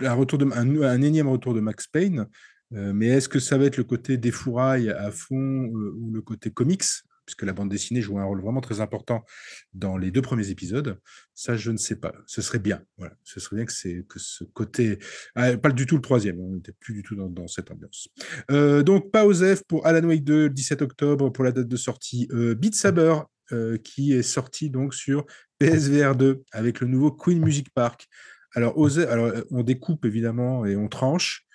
[0.02, 2.28] un, retour de, un, un énième retour de Max Payne.
[2.74, 6.12] Euh, mais est-ce que ça va être le côté des fourrailles à fond euh, ou
[6.12, 6.84] le côté comics?
[7.28, 9.26] Puisque la bande dessinée joue un rôle vraiment très important
[9.74, 10.98] dans les deux premiers épisodes.
[11.34, 12.14] Ça, je ne sais pas.
[12.26, 12.82] Ce serait bien.
[12.98, 13.16] Voilà.
[13.26, 14.98] Ce serait bien que, c'est, que ce côté.
[15.36, 16.40] Ah, pas du tout le troisième.
[16.40, 18.08] On n'était plus du tout dans, cette ambiance.
[18.50, 21.76] Euh, donc, pas Osef pour Alan Wake 2, le 17 octobre, pour la date de
[21.76, 22.30] sortie.
[22.32, 23.16] Euh, Beat Saber,
[23.52, 25.26] euh, qui est sorti donc sur
[25.60, 28.08] PSVR 2 avec le nouveau Queen Music Park.
[28.56, 31.47] Alors, Osef, alors, on découpe évidemment et on tranche.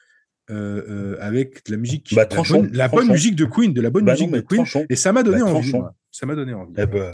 [0.50, 3.80] Euh, euh, avec de la musique, bah, la, bonne, la bonne, musique de Queen, de
[3.80, 5.72] la bonne bah musique non, de Queen, et ça m'a donné bah, envie.
[6.10, 6.72] Ça m'a donné envie.
[6.76, 7.12] Eh ben,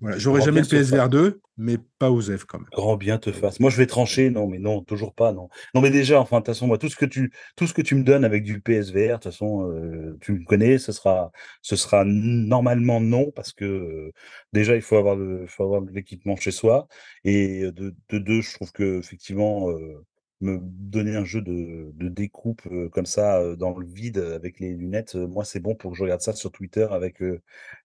[0.00, 2.68] voilà, j'aurais jamais le PSVR 2, mais pas Osef quand même.
[2.72, 3.60] Grand bien te fasse.
[3.60, 5.48] Moi, je vais trancher, non, mais non, toujours pas, non.
[5.74, 7.82] Non, mais déjà, enfin, de toute façon, moi, tout ce que tu, tout ce que
[7.82, 11.30] tu me donnes avec du PSVR, de toute façon, euh, tu me connais, ce sera,
[11.62, 14.12] ce sera normalement non, parce que euh,
[14.52, 16.88] déjà, il faut avoir, le, faut avoir l'équipement chez soi,
[17.24, 19.70] et de, de deux, je trouve que effectivement.
[19.70, 20.04] Euh,
[20.40, 24.58] me donner un jeu de, de découpe euh, comme ça euh, dans le vide avec
[24.58, 27.20] les lunettes, euh, moi c'est bon pour que je regarde ça sur Twitter avec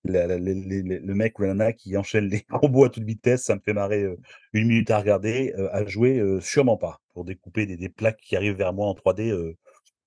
[0.05, 3.03] la, la, les, les, le mec ou la nana qui enchaîne les robots à toute
[3.03, 4.05] vitesse, ça me fait marrer
[4.53, 7.01] une minute à regarder, à jouer, sûrement pas.
[7.13, 9.55] Pour découper des, des, plaques qui arrivent vers moi en 3D,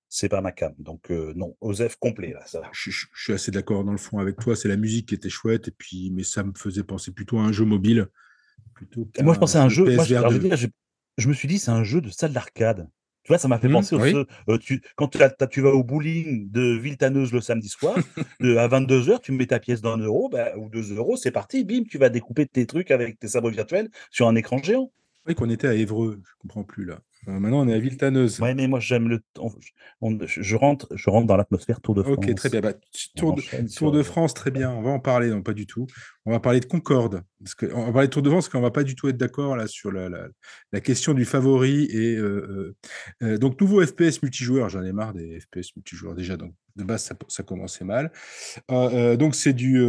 [0.07, 0.73] c'est pas ma cam.
[0.79, 2.61] Donc non, Osef complet là, ça.
[2.71, 5.15] Je, je, je suis assez d'accord dans le fond avec toi, c'est la musique qui
[5.15, 8.07] était chouette, et puis mais ça me faisait penser plutôt à un jeu mobile.
[8.73, 10.57] Plutôt moi je pensais à un jeu, moi, je, alors, je veux dire,
[11.19, 12.89] je me suis dit, c'est un jeu de salle d'arcade.
[13.23, 14.15] Tu vois, ça m'a fait mmh, penser au oui.
[14.47, 15.19] euh, tu, quand tu,
[15.51, 17.95] tu, vas au bowling de Villetaneuse le samedi soir,
[18.39, 21.63] de, à 22h, tu mets ta pièce d'un euro bah, ou deux euros, c'est parti,
[21.63, 24.91] bim, tu vas découper tes trucs avec tes sabres virtuels sur un écran géant.
[25.27, 27.01] Oui, qu'on était à Évreux, je comprends plus là.
[27.27, 28.39] Euh, maintenant, on est à Villetaneuse.
[28.39, 29.19] Ouais, mais moi, j'aime le.
[29.37, 29.51] On,
[30.01, 32.17] on, je, rentre, je rentre dans l'atmosphère Tour de France.
[32.17, 32.61] Ok, très bien.
[32.61, 32.73] Bah,
[33.15, 34.71] tour, de, tour de, France, très bien.
[34.71, 35.85] On va en parler, non, pas du tout.
[36.25, 37.23] On va parler de Concorde.
[37.43, 39.09] Parce que, on va parler de Tour de France, parce qu'on va pas du tout
[39.09, 40.27] être d'accord là sur la, la,
[40.71, 41.85] la, question du favori.
[41.91, 42.75] Et euh,
[43.21, 44.69] euh, donc, nouveau FPS multijoueur.
[44.69, 46.37] J'en ai marre des FPS multijoueurs déjà.
[46.37, 48.11] Donc, de base, ça, ça commençait mal.
[48.71, 49.83] Euh, donc, c'est du,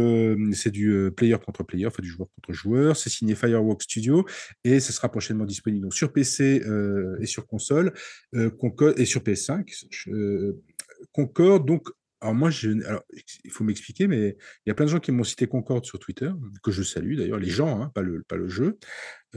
[0.53, 2.97] c'est du player contre player, enfin du joueur contre joueur.
[2.97, 4.25] C'est signé Fireworks Studio
[4.63, 6.61] et ce sera prochainement disponible sur PC
[7.19, 7.93] et sur console
[8.33, 9.65] et sur PS5.
[11.13, 11.89] Concorde, donc
[12.21, 13.01] alors moi, je, alors,
[13.43, 15.97] il faut m'expliquer, mais il y a plein de gens qui m'ont cité Concorde sur
[15.99, 16.29] Twitter,
[16.63, 18.77] que je salue d'ailleurs, les gens, hein, pas, le, pas le jeu.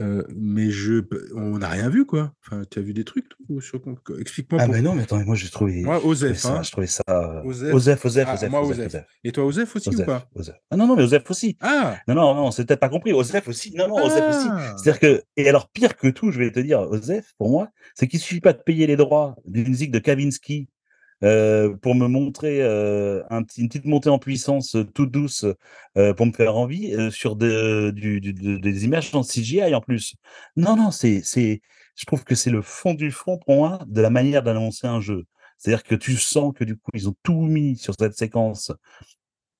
[0.01, 1.01] Euh, mais je,
[1.35, 2.33] on n'a rien vu, quoi.
[2.45, 4.59] Enfin, tu as vu des trucs toi, sur Concorde Explique-moi.
[4.61, 5.81] Ah, mais non, mais attends, moi j'ai trouvé.
[5.83, 6.41] Moi, Osef.
[6.41, 6.61] Je, hein.
[6.63, 7.01] je trouvais ça.
[7.09, 7.73] euh, Osef.
[7.73, 8.95] Osef, Osef, Ah, Osef, moi, Osef.
[9.23, 10.27] Et toi, Osef aussi ou Osef, pas?
[10.35, 10.55] Osef.
[10.69, 11.55] Ah non, non, mais Osef aussi.
[11.61, 13.13] Ah Non, non, non, c'est peut-être pas compris.
[13.13, 13.73] Osef aussi.
[13.73, 14.47] Non, non, Osef aussi.
[14.51, 17.69] Ah C'est-à-dire que, et alors pire que tout, je vais te dire, Osef, pour moi,
[17.95, 20.67] c'est qu'il suffit pas de payer les droits d'une musique de Kavinsky
[21.25, 25.45] euh, pour me montrer euh, un, une petite montée en puissance euh, toute douce
[26.17, 30.15] pour me faire envie sur de, du, du, de, des images en CGI en plus.
[30.57, 31.61] Non, non, c'est, c'est,
[31.95, 34.99] je trouve que c'est le fond du fond pour moi de la manière d'annoncer un
[34.99, 35.23] jeu.
[35.57, 38.73] C'est-à-dire que tu sens que du coup ils ont tout mis sur cette séquence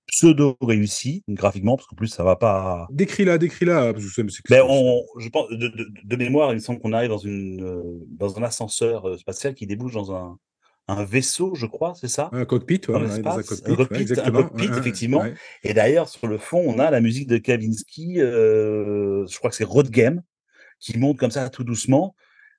[0.08, 2.86] pseudo réussie graphiquement parce qu'en plus ça va pas.
[3.98, 6.80] Sais, mais c'est que Ben on, je pense de, de, de mémoire, il me semble
[6.80, 10.38] qu'on arrive dans une euh, dans un ascenseur spatial qui débouche dans un
[10.88, 12.30] un vaisseau, je crois, c'est ça?
[12.32, 13.76] Un cockpit, ouais, un cockpit.
[13.90, 15.32] ouais, un cockpit, effectivement.
[15.64, 19.56] Et d'ailleurs, sur le fond, on a la musique de Kavinsky, euh, je crois que
[19.56, 20.22] c'est Road Game,
[20.80, 22.16] qui monte comme ça tout doucement.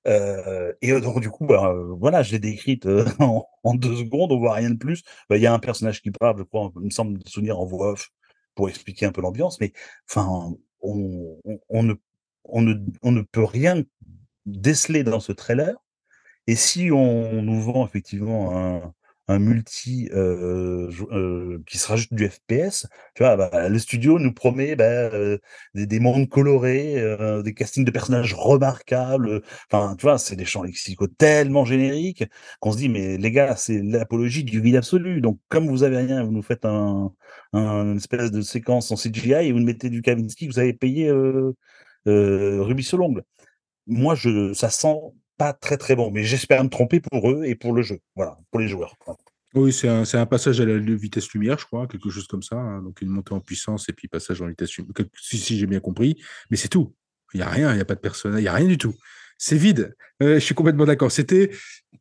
[0.07, 3.75] Euh, et euh, donc, du coup, bah, euh, voilà, je l'ai décrite euh, en, en
[3.75, 5.03] deux secondes, on voit rien de plus.
[5.31, 7.59] Bah, Il y a un personnage qui parle, je crois, il me semble de souvenir
[7.61, 8.11] en voix off
[8.55, 9.73] pour expliquer un peu l'ambiance, mais
[10.09, 11.95] enfin, on, on, on ne,
[12.45, 13.83] on, ne, on ne peut rien
[14.47, 15.75] déceler dans ce trailer.
[16.49, 18.57] Et si on nous vend effectivement
[19.29, 23.37] un, multi, jou heu, qui sera juste du FPS, tu vois?
[23.37, 25.41] Bah, le studio nous promet, bah, heu,
[25.75, 26.95] des des mondes colorés,
[27.43, 30.19] des castings de personnages remarquables, enfin, tu vois?
[30.19, 32.25] C'est des champs lexicaux tellement génériques
[32.61, 35.97] qu'on se dit: «Mais les gars, c'est l'apologie du vide absolu, donc comme vous avez
[35.99, 37.13] rien, vous nous faites un
[37.53, 40.73] un une espèce de séquence en CGI et vous nous mettez du Kavinsky vous avez
[40.75, 41.55] payé, heu
[42.09, 43.25] heu, rubis sur l'ongle».
[43.89, 44.17] Moi,
[44.55, 44.97] ça sent
[45.37, 48.39] pas très, très bon, mais j'espère me tromper pour eux et pour le jeu, voilà,
[48.51, 48.97] pour les joueurs.
[49.55, 52.83] Oui, c'est un passage à la vitesse lumière, je crois, quelque chose comme ça, hein,
[52.83, 55.67] donc une montée en puissance et puis passage en vitesse lum quel si, si j'ai
[55.67, 56.21] bien compris,
[56.51, 56.95] mais c'est tout.
[57.33, 58.77] Il y a rien, il y a pas de personnage, il y a rien du
[58.79, 58.95] tout.
[59.39, 59.95] C'est vide.
[60.23, 61.11] Heu, je suis complètement d'accord.
[61.11, 61.51] C'était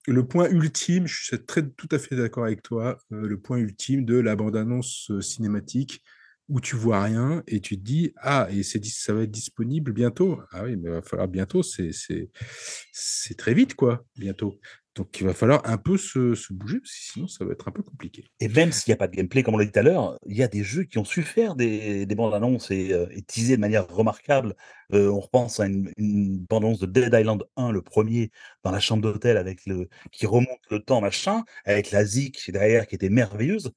[0.08, 3.58] le point ultime, je suis très tout à fait d'accord avec toi, heu, le point
[3.58, 6.04] ultime de la bande annonce, heu, cinématique
[6.50, 9.94] où tu vois rien et tu te dis: «Ah et c'est ça va être disponible
[9.94, 14.60] bientôt?» ah oui, mais il va falloir bientôt, c'est c'est très vite quoi, bientôt.
[14.96, 18.24] Donc il va falloir un peu se bouger sinon ça va être un peu compliqué.
[18.40, 20.18] Et même s'il y a pas de gameplay, comme on l'a dit tout à l'heure,
[20.26, 23.22] il y a des jeux qui ont su faire des des bandes annonces et et
[23.24, 24.56] teaser de manière remarquable.
[24.94, 28.32] Heu, on repense à une une bande annonce de Dead Island 1, le 1er,
[28.64, 32.88] dans la chambre d'hôtel avec le qui remonte le temps machin, avec la zik derrière
[32.88, 33.72] qui était merveilleuse.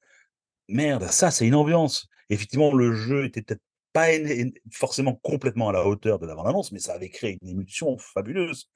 [0.68, 2.08] Merde, ça c'est une ambiance.
[2.30, 3.62] Effectivement, le jeu était peut-être
[3.92, 4.08] pas
[4.72, 7.96] forcément complètement à la hauteur de la bande annonce, mais ça avait créé une émulsion
[7.98, 8.70] fabuleuse.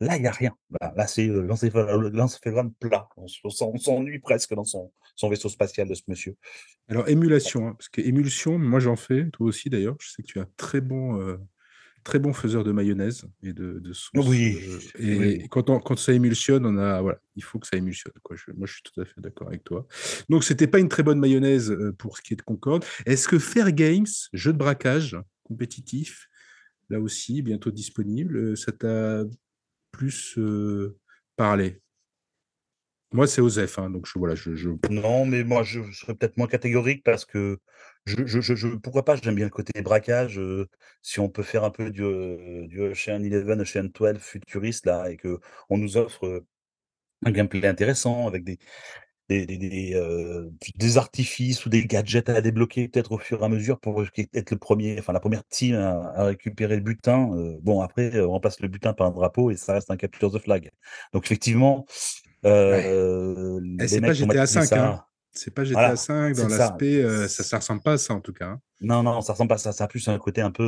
[0.00, 0.54] Là, il y a rien.
[0.80, 3.08] Là c'est, l'encéphalo l'encéphalogramme plat.
[3.16, 6.36] On s'ennuie presque dans son son vaisseau spatial de ce monsieur.
[6.88, 9.96] Alors émulation, hein, parce qu'émulsion, moi j'en fais, toi aussi d'ailleurs.
[10.00, 11.40] Je sais que tu es un très bon, heu,
[12.06, 15.36] très bon faiseur de mayonnaise et de de sauce, Oui, heu oui.
[15.40, 18.36] et quand on quand ça émulsionne, on a voilà, il faut que ça émulsionne quoi.
[18.36, 19.86] Je moi je suis tout à fait d'accord avec toi.
[20.30, 22.84] Donc c'était pas une très bonne mayonnaise, heu, pour ce qui est de Concorde.
[23.06, 26.28] Est-ce que Fair Games, jeu de braquage compétitif,
[26.90, 29.24] là aussi bientôt disponible, heu, ça t'a
[29.92, 30.38] plus,
[31.36, 31.80] parlé?
[33.16, 34.06] Moi, c'est Osef, hein, donc
[34.90, 37.58] Non, mais moi je serais peut-être moins catégorique parce que
[38.04, 39.16] je je pourquoi pas?
[39.16, 40.66] J'aime bien le côté braquage, heu,
[41.00, 45.10] si on peut faire un peu du, heu, du Ocean Eleven, Ocean 12 futuriste là
[45.10, 46.46] et qu'on nous offre, heu,
[47.26, 48.44] un gameplay intéressant avec
[49.28, 54.50] des artifices ou des gadgets à débloquer peut-être au fur et à mesure pour, être
[54.52, 57.30] le 1er, enfin la 1re team à récupérer le butin,
[57.62, 60.38] bon après, on remplace le butin par un drapeau et ça reste un capture the
[60.40, 60.70] flag.
[61.14, 61.86] Donc effectivement,
[62.70, 62.84] Ouais.
[62.84, 64.96] heu, Eh, les c'est pas GTA maîtrisé 5, hein.
[64.96, 66.48] ça C'est pas GTA voilà, 5 dans ça.
[66.48, 68.62] l'aspect, heu, ça ça C ressemble pas à ça en tout cas, hein.
[68.80, 69.72] Non, non, ça ressemble pas à ça.
[69.72, 70.64] Ça a plus un côté un peu,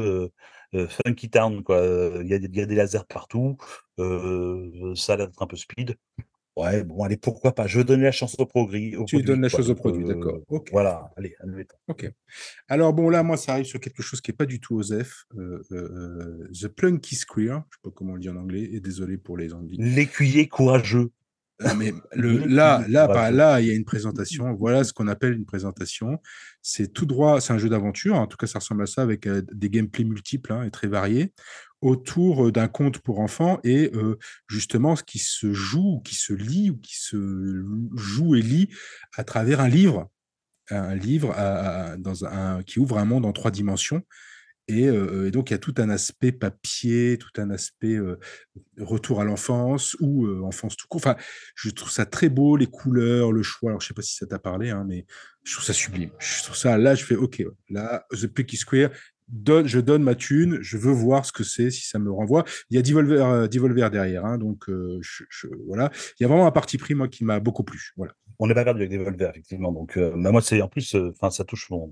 [0.75, 3.05] heu heu, Funky Town quoi, heu, il y a des il y a des lasers
[3.07, 3.57] partout,
[3.99, 5.97] ça a l'air d'être un peu speed.
[6.57, 7.67] Ouais, bon allez, pourquoi pas?
[7.69, 9.75] Je veux donner la chance au progris au Tu donnes produit la quoi, chose au
[9.75, 10.41] produit, d'accord.
[10.73, 11.77] voilà, allez, admettons.
[11.89, 12.11] OK.
[12.69, 15.25] Alors bon, là, moi, ça arrive sur quelque chose qui est pas du tout Osef,
[15.35, 19.37] The Plunky Square, je sais pas comment on le dit en anglais et désolé pour
[19.37, 19.79] les Anglais.
[19.79, 21.11] L'écuyer courageux.
[21.77, 24.55] Mais le là là, il y a une présentation.
[24.55, 26.21] Voilà ce qu'on appelle une présentation.
[26.63, 29.27] C'est tout droit c'est un jeu d'aventure, en tout cas, ça ressemble à ça avec,
[29.27, 31.33] heu, des gameplays multiples, hein et très variés,
[31.81, 34.19] autour, heu, d'un conte pour enfants et heu,
[34.49, 37.65] justement, ce qui se joue ou qui se lit ou qui se
[37.97, 38.69] joue et lit
[39.17, 40.09] à travers un livre.
[40.71, 44.03] Un livre à à dans un qui ouvre un monde en 3 dimensions
[44.69, 44.91] et
[45.31, 47.99] donc il y a tout un aspect papier, tout un aspect,
[48.79, 51.01] retour à l'enfance ou enfance tout court.
[51.01, 51.17] Enfin,
[51.55, 53.71] je trouve ça très beau, les couleurs, le choix.
[53.71, 55.07] Alors je sais pas si ça t'a parlé, hein, mais
[55.45, 56.11] je trouve ça sublime.
[56.19, 58.91] Je trouve ça là, je fais: «OK, là, The Plunky Square,
[59.47, 62.45] je donne ma thune, je veux voir ce que c'est, si ça me renvoie».
[62.71, 64.69] Il y a Devolver, Devolver derrière, hein, donc
[65.67, 65.91] voilà.
[66.19, 67.93] Il y a vraiment un parti pris, moi, qui m'a beaucoup plu.
[67.97, 68.13] Voilà.
[68.39, 70.97] On n'est pas perdu avec Devolver effectivement, donc bah, moi c'est en plus,
[71.31, 71.91] ça touche mon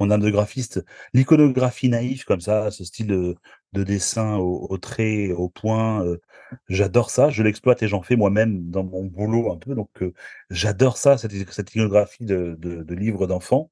[0.00, 0.84] mon âme de graphiste.
[1.14, 3.36] L'iconographie naïve comme ça, ce style de
[3.72, 6.20] de dessin au trait, au point, heu,
[6.68, 7.30] j'adore ça.
[7.30, 10.12] Je l'exploite et j'en fais moi-même dans mon boulot un peu, donc heu,
[10.50, 11.32] j'adore ça, cette
[11.74, 13.70] iconographie de de de livre d'enfant.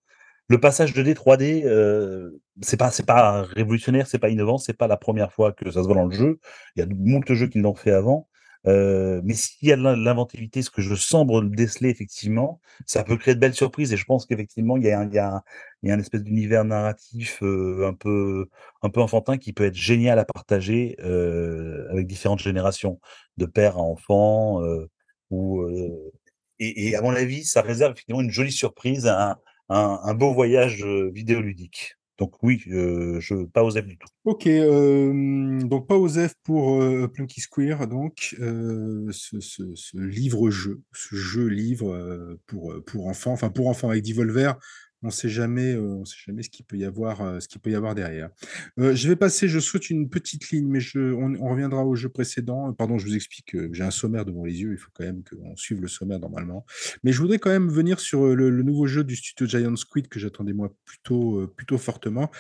[0.49, 5.33] Le passage 2D, 3D, heu, c'est pas révolutionnaire, c'est pas innovant, c'est pas la 1re
[5.33, 6.39] fois que ça se voit dans le jeu.
[6.77, 8.29] Il y a de jeux qui l'ont fait avant,
[8.67, 13.05] heu, mais s'il y a de l'in l'inventivité, ce que je semble déceler effectivement, ça
[13.05, 15.19] peut créer de belles surprises et je pense qu'effectivement il y a un il y
[15.19, 15.43] a
[15.83, 18.49] il y a un espèce d'univers narratif, heu, un peu
[18.83, 23.01] un peu enfantin qui peut être génial à partager, heu, avec différentes générations,
[23.37, 24.89] de père à enfant, heu,
[25.31, 26.13] ou heu
[26.61, 29.37] et et à mon avis, ça réserve effectivement une jolie surprise, un
[29.69, 31.97] un un beau voyage, heu, vidéoludique.
[32.19, 34.09] Donc oui, heu, je pas Osef du tout.
[34.25, 41.93] OK, hem, donc pas Osef pour, heu, Plunky Square donc, ce livre-jeu, ce jeu livre,
[41.95, 44.55] heu, pour, pour enfants, enfin pour enfants avec Devolver.
[45.03, 47.61] On sait jamais, heu, on sait jamais ce qu'il peut y avoir, heu, ce qu'il
[47.61, 48.31] peut y avoir derrière.
[48.79, 52.73] Heu, je vais passer je saute une petite ligne, mais on reviendra au jeu précédent.
[52.73, 55.57] Pardon, je vous explique, j'ai un sommaire devant les yeux, il faut quand même qu'on
[55.57, 56.65] suive le sommaire normalement.
[57.05, 60.19] Mais je voudrais quand même venir sur, le nouveau jeu du studio Giant Squid que
[60.19, 62.31] j'attendais moi plutôt, plutôt fortement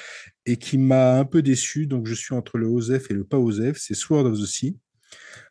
[0.46, 3.38] et qui m'a un peu déçu, donc je suis entre le OSEF et le pas
[3.38, 4.76] OSEF, c'est Sword of the Sea.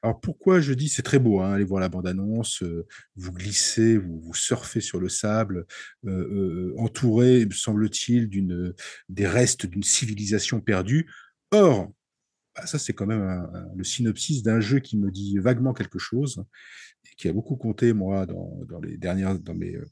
[0.03, 3.97] Alors pourquoi je dis c'est très beau, hein, allez voir la bande-annonce, euh, vous glissez,
[3.97, 5.65] vous, vous surfez sur le sable,
[6.05, 8.73] euh, euh, entouré, semble-t-il, d'une
[9.09, 11.07] des restes d'une civilisation perdue.
[11.51, 11.91] Or,
[12.55, 15.73] bah, ça c'est quand même un- un- le synopsis d'un jeu qui me dit vaguement
[15.73, 16.43] quelque chose
[17.05, 19.85] et qui a beaucoup compté moi dans, dans les dernières, dans mes, euh,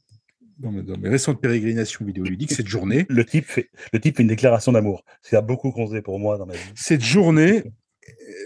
[0.58, 3.06] dans mes, dans mes récentes pérégrinations vidéoludiques cette journée.
[3.08, 5.04] Le type fait, le type fait une déclaration d'amour.
[5.22, 6.72] Ça a beaucoup compté pour moi dans ma vie.
[6.74, 7.70] Cette journée, Euh,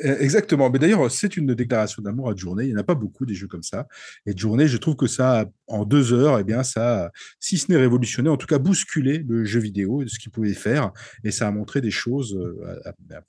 [0.03, 0.71] Exactement.
[0.71, 2.65] Mais d'ailleurs, c'est une déclaration d'amour à journée.
[2.65, 3.87] Il n'y en a pas beaucoup des jeux comme ça.
[4.27, 7.11] Et journée, je trouve que ça, en deux heures, eh bien, ça,
[7.41, 10.31] si ce n'est révolutionné, en tout cas bousculé le jeu vidéo et de ce qu'il
[10.31, 10.93] pouvait faire.
[11.23, 12.81] Et ça a montré des choses euh,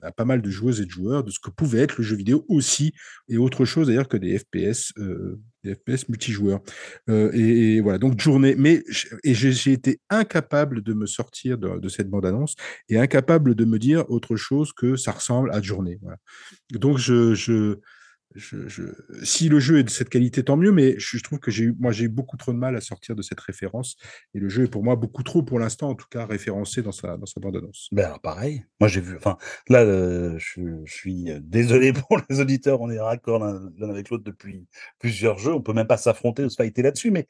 [0.01, 2.15] à, pas mal de joueuses et de joueurs de ce que pouvait être le jeu
[2.15, 2.93] vidéo aussi,
[3.29, 5.39] et autre chose d'ailleurs que des FPS, euh,
[5.73, 6.59] FPS multijoueurs.
[7.09, 8.55] Euh, et, voilà, donc journée.
[8.57, 8.83] Mais
[9.23, 12.55] j'ai été incapable de me sortir de, cette bande-annonce
[12.89, 15.99] et incapable de me dire autre chose que ça ressemble à journée.
[16.71, 17.77] Donc, je,
[19.23, 21.75] si le jeu est de cette qualité, tant mieux, mais je, trouve que j'ai eu,
[21.79, 23.95] moi, j'ai eu beaucoup trop de mal à sortir de cette référence.
[24.33, 26.91] Et le jeu est pour moi beaucoup trop, pour l'instant, en tout cas, référencé dans
[26.91, 27.89] sa, dans sa bande-annonce.
[27.91, 29.37] Ben pareil, moi j'ai vu, enfin
[29.69, 34.23] là, euh, je, suis euh, désolé pour les auditeurs, on est raccord l'un avec l'autre
[34.23, 34.67] depuis
[34.99, 37.27] plusieurs jeux, on peut même pas s'affronter ou se fighter là-dessus, mais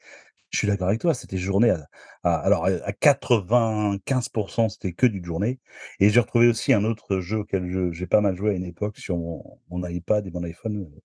[0.56, 1.86] je suis d'accord avec toi, c'était journée à,
[2.22, 5.60] à- alors à à 95% c'était que du journée,
[6.00, 8.96] et j'ai retrouvé aussi un autre jeu auquel j'ai pas mal joué à une époque
[8.98, 11.00] sur mon, iPad et mon iPhone, euh,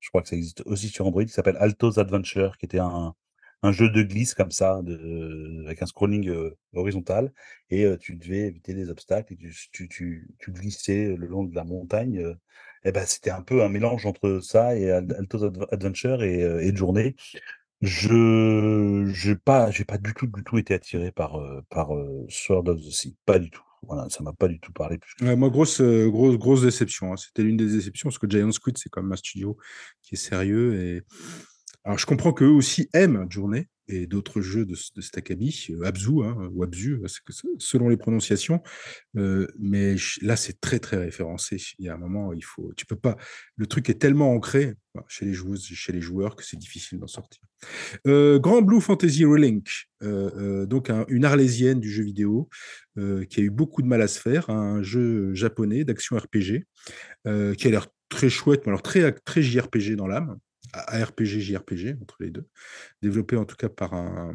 [0.00, 3.14] je crois que ça existe aussi sur Android, qui s'appelle Alto's Adventure, qui était un,
[3.72, 7.32] jeu de glisse comme ça, de, avec un scrolling euh, horizontal
[7.70, 9.38] et tu devais éviter des obstacles et
[9.72, 12.36] tu glissais le long de la montagne,
[12.84, 16.40] et ben c'était un peu un mélange entre ça et Al Alto's Adv Adventure et
[16.40, 17.16] et Journée.
[17.80, 22.24] Je j'ai pas j'ai pas du tout, du tout été attiré par, heu, par, heu,
[22.28, 23.62] Sword of the Sea, pas du tout.
[23.86, 25.26] Voilà, ça m'a pas du tout parlé plus que ça.
[25.26, 27.12] Ouais, moi, grosse, euh, grosse, grosse déception.
[27.12, 27.16] hein.
[27.18, 29.58] C'était l'une des déceptions parce que Giant Squid, c'est quand même un studio
[30.02, 30.74] qui est sérieux.
[30.82, 31.02] Et...
[31.84, 35.02] Alors, je comprends qu'eux aussi aiment Journée et d'autres jeux de, de
[35.74, 37.22] euh, Abzu, hein, ou Abzu, c'est-
[37.58, 38.62] selon les prononciations.
[39.18, 41.58] Euh, mais là, c'est très, très référencé.
[41.78, 43.16] Il y a un moment, il faut, tu peux pas.
[43.56, 44.72] Le truc est tellement ancré
[45.08, 47.42] chez les joueuses, chez les joueurs, que c'est difficile d'en sortir.
[48.06, 49.68] Euh, Grand Blue Fantasy Relink,
[50.02, 52.48] euh, euh, donc un- une arlésienne du jeu vidéo
[52.98, 56.64] euh, qui a eu beaucoup de mal à se faire, un jeu japonais d'action RPG
[57.26, 60.38] euh, qui a l'air très chouette, mais alors très, très JRPG dans l'âme,
[60.88, 62.46] ARPG, JRPG entre les deux,
[63.02, 64.34] développé en tout cas par un,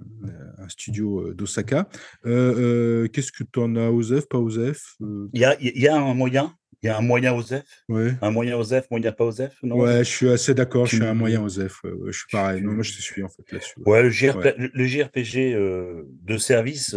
[0.57, 1.87] un studio euh, d'Osaka.
[2.25, 5.87] Euh, euh, Qu'est-ce que tu en as, Osef, pas Osef euh, Il y a y
[5.87, 7.65] a un moyen il y a un moyen OSEF?
[7.89, 8.13] Ouais.
[8.21, 9.75] Un moyen OSEF, moyen pas OSEF, non?
[9.75, 11.81] Ouais, je suis assez d'accord, je suis un moyen Osef.
[11.83, 12.61] je suis pareil.
[12.61, 13.73] tu Non, moi, je te suis en fait là-dessus.
[13.85, 14.01] ouais.
[14.01, 14.55] le JRP Ouais.
[14.57, 15.55] le le JRPG,
[16.23, 16.93] de service,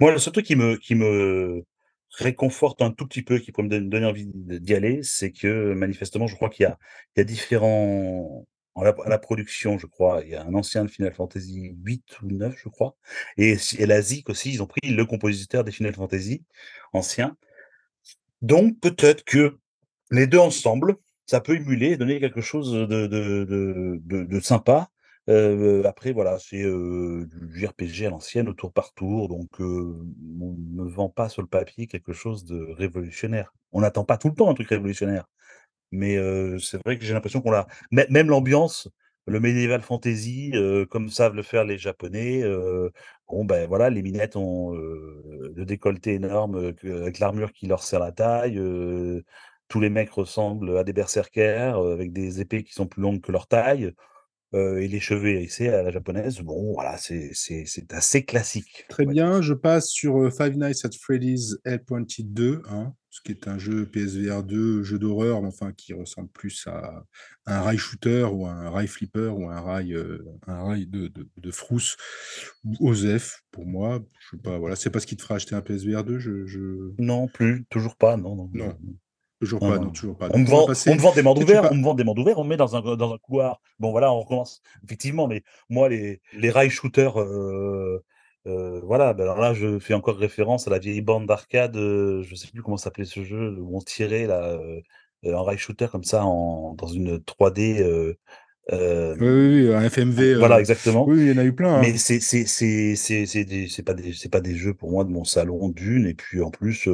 [0.00, 1.62] moi, le seul truc qui me qui me
[2.18, 5.74] réconforte un tout petit peu, qui pourrait me don donner envie d'y aller, c'est que
[5.74, 8.46] manifestement, je crois qu'il y y a différents
[8.76, 12.26] à la production, je crois, il y a un ancien de Final Fantasy 8 ou
[12.26, 12.96] 9, je crois
[13.36, 16.42] et et la ZIC aussi, ils ont pris le compositeur des Final Fantasy
[16.92, 17.36] anciens.
[18.42, 19.58] Donc peut-être que
[20.10, 20.96] les 2 ensemble,
[21.26, 23.44] ça peut émuler donner quelque chose de de
[24.04, 24.90] de de sympa.
[25.28, 29.96] Heu, après voilà, c'est, heu, du JRPG à l'ancienne, au tour par tour, donc heu,
[30.40, 33.52] on me vend pas sur le papier quelque chose de révolutionnaire.
[33.72, 35.24] On n'attend pas tout le temps un truc révolutionnaire,
[35.92, 36.16] mais
[36.60, 38.88] c'est vrai que j'ai l'impression qu'on l'a mê même l'ambiance,
[39.26, 40.52] le medieval fantasy,
[40.90, 42.42] comme savent le faire les japonais,
[43.28, 48.00] bon ben voilà, les minettes ont, heu, le décolleté énorme, avec l'armure qui leur sert
[48.00, 48.60] la taille,
[49.68, 53.32] tous les mecs ressemblent à des berserkers, avec des épées qui sont plus longues que
[53.32, 53.92] leur taille,
[54.54, 56.40] heu, et les cheveux hérissés à la japonaise.
[56.40, 57.32] Bon voilà, c'est
[57.90, 62.94] assez classique, Très bien, je passe sur euh, Five Nights at Freddy's L.2, 2, hein,
[63.10, 67.04] ce qui est un jeu PSVR 2, jeu d'horreur, enfin qui ressemble plus à
[67.46, 71.28] un rail shooter ou un rail flipper ou un rail, euh, un rail de, de,
[71.36, 71.96] de frousse
[72.64, 74.04] ou OZEF pour moi.
[74.20, 76.46] Je sais pas, voilà, c'est pas ce qui te fera acheter un PSVR 2, je,
[76.46, 76.92] je...
[76.98, 78.76] Non plus, toujours pas, non, Non, non.
[79.44, 79.92] Toujours Non, pas, non, non, non.
[79.92, 80.28] toujours pas.
[80.30, 81.00] On me vend on me passer.
[81.00, 81.70] vend des ouverts, pas.
[81.70, 83.60] on me vend des mondes ouverts, on me met dans un dans un couloir.
[83.78, 84.62] Bon voilà, on recommence.
[84.84, 88.02] Effectivement, mais moi les les rail shooters, heu
[88.46, 92.22] heu, voilà, bah, alors là, je fais encore référence à la vieille bande d'arcade, heu,
[92.22, 94.82] je sais plus comment s'appelait ce jeu, où on tirait là, heu,
[95.34, 98.18] en rail shooter comme ça en dans une 3D, heu
[99.20, 101.06] Oui, oui, oui, un FMV, voilà, exactement.
[101.06, 101.98] oui, il y en a eu plein, Mais hein.
[101.98, 105.04] c'est c'est c'est c'est c'est des c'est pas des c'est pas des jeux pour moi
[105.04, 106.88] de mon salon d'une et puis en plus,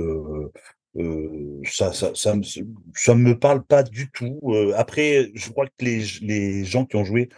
[0.98, 2.42] heu, ça ça ça me
[2.94, 6.96] ça me parle pas du tout, heu, après je crois que les les gens qui
[6.96, 7.28] ont joué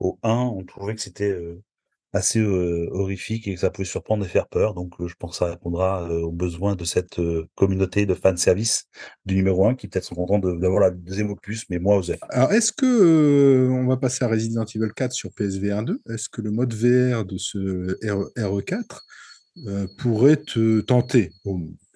[0.00, 1.62] au 1 ont trouvé que c'était, heu,
[2.14, 5.46] assez, horrifique et que ça pouvait surprendre et faire peur donc je pense que ça
[5.52, 7.20] répondra, aux besoins de cette,
[7.56, 8.86] communauté de fan service
[9.26, 12.18] du numéro 1 qui peut-être sont contents d'avoir la 2e opus, mais moi osais.
[12.30, 16.00] Alors est-ce que, on va passer à Resident Evil 4 sur PSVR 2.
[16.10, 19.02] Est-ce que le mode VR de ce RE RE4,
[19.68, 21.32] heu, pourrait te tenter?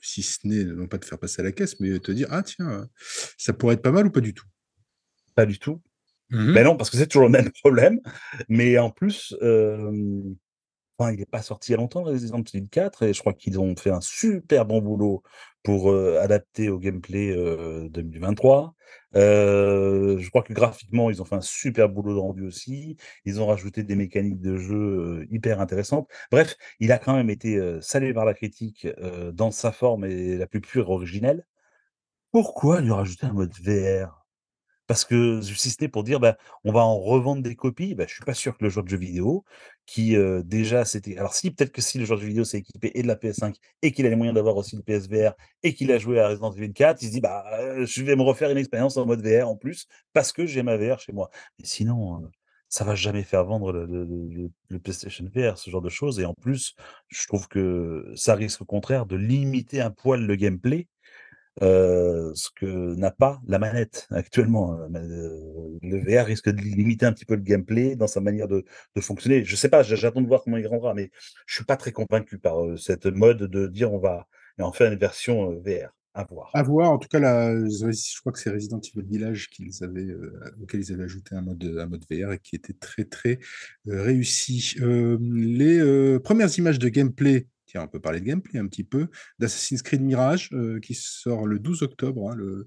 [0.02, 2.42] Si ce n'est non pas te faire passer à la caisse, mais te dire: «Ah
[2.42, 2.88] tiens,
[3.38, 4.46] ça pourrait être pas mal» ou pas du tout?
[5.34, 5.80] Pas du tout.
[6.30, 6.64] Mmh Beh, mh.
[6.64, 8.00] non, parce que c'est toujours le même problème,
[8.48, 9.34] mais en plus,
[11.10, 13.58] il est pas sorti il y a longtemps Resident Evil 4 et je crois qu'ils
[13.58, 15.22] ont fait un super bon boulot
[15.62, 18.74] pour, heu, adapter au gameplay, heu, 2023.
[19.16, 22.96] Heu, je crois que graphiquement, ils ont fait un super boulot de rendu aussi.
[23.24, 26.08] Ils ont rajouté des mécaniques de jeu, hyper intéressantes.
[26.30, 28.86] Bref, il a quand même été, salué par la critique,
[29.32, 31.44] dans sa forme et la plus pure originelle.
[32.32, 34.21] Pourquoi lui rajouter un mode VR?
[34.88, 38.04] Parce que si ce n'est pour dire: «Bah, on va en revendre des copies», bah,
[38.08, 39.44] je suis pas sûr que le joueur de jeux vidéo
[39.86, 42.58] qui, heu, déjà s'était alors si, peut-être que si le joueur de jeu vidéo s'est
[42.58, 45.74] équipé et de la PS5 et qu'il a les moyens d'avoir aussi le PSVR et
[45.74, 48.22] qu'il a joué à Resident Evil 4, il se dit: «Bah, heu, je vais me
[48.22, 51.30] refaire une expérience en mode VR en plus parce que j'ai ma VR chez moi».
[51.58, 52.28] Mais sinon, heu,
[52.68, 56.74] ça va jamais faire vendre le PlayStation VR, ce genre de choses et en plus,
[57.08, 60.88] je trouve que ça risque au contraire de limiter un poil le gameplay,
[61.62, 67.06] heu, ce que n'a pas la manette actuellement, heu, me le VR risque de limiter
[67.06, 68.64] un petit peu le gameplay dans sa manière de
[69.00, 69.44] fonctionner.
[69.44, 71.10] Je sais pas, j'a j'attends de voir comment il rendra, mais
[71.46, 74.26] je suis pas très convaincu par, heu, cette mode de dire: «On va
[74.60, 76.50] en faire une version, VR», à voir.
[76.54, 80.08] À voir, en tout cas, la je crois que c'est Resident Evil Village qu'ils avaient,
[80.62, 83.38] auquel ils avaient ajouté un mode, un mode VR et qui était très, très,
[83.86, 84.74] réussi.
[85.20, 87.46] Les, 1res images de gameplay,
[87.78, 89.08] on peut parler de gameplay un petit peu,
[89.38, 92.66] d'Assassin's Creed Mirage, heu, qui sort le 12 octobre, hein, le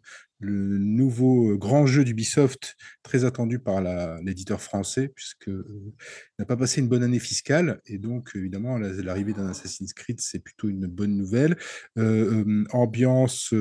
[0.77, 3.81] nouveau, heu, grand jeu d'Ubisoft, très attendu par
[4.21, 5.93] l'éditeur français puisque, il
[6.39, 7.79] n'a pas passé une bonne année fiscale.
[7.85, 11.57] Et donc évidemment la l'arrivée d'un Assassin's Creed, c'est plutôt une bonne nouvelle.
[11.97, 13.53] Heu, hem, ambiance,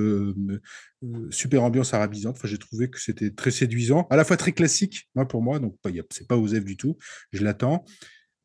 [1.30, 5.08] super ambiance arabisante, enfin j'ai trouvé que c'était très séduisant, à la fois très classique,
[5.14, 5.76] moi pour moi, donc
[6.10, 6.96] c'est pas osef du tout,
[7.32, 7.84] je l'attends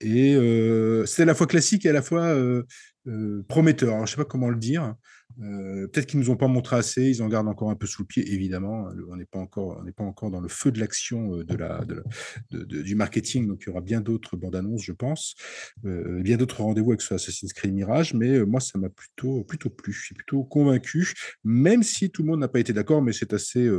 [0.02, 2.66] et heu, c'est à la fois classique et à la fois, heu
[3.08, 3.94] heu, prometteur.
[3.96, 4.96] Alors je sais pas comment le dire,
[5.38, 8.08] peut-être qu'ils nous ont pas montré assez, ils en gardent encore un peu sous le
[8.08, 11.82] pied évidemment, on n'est pas encore pas encore dans le feu de l'action, de la
[11.86, 15.36] de du marketing, donc il y aura bien d'autres bandes annonces, je pense,
[15.84, 19.94] bien d'autres rendez-vous avec ce Assassin's Creed Mirage, mais moi ça m'a plutôt plutôt plu.
[19.94, 23.34] Je suis plutôt convaincu, même si tout le monde n'a pas été d'accord, mais c'est
[23.34, 23.70] assez,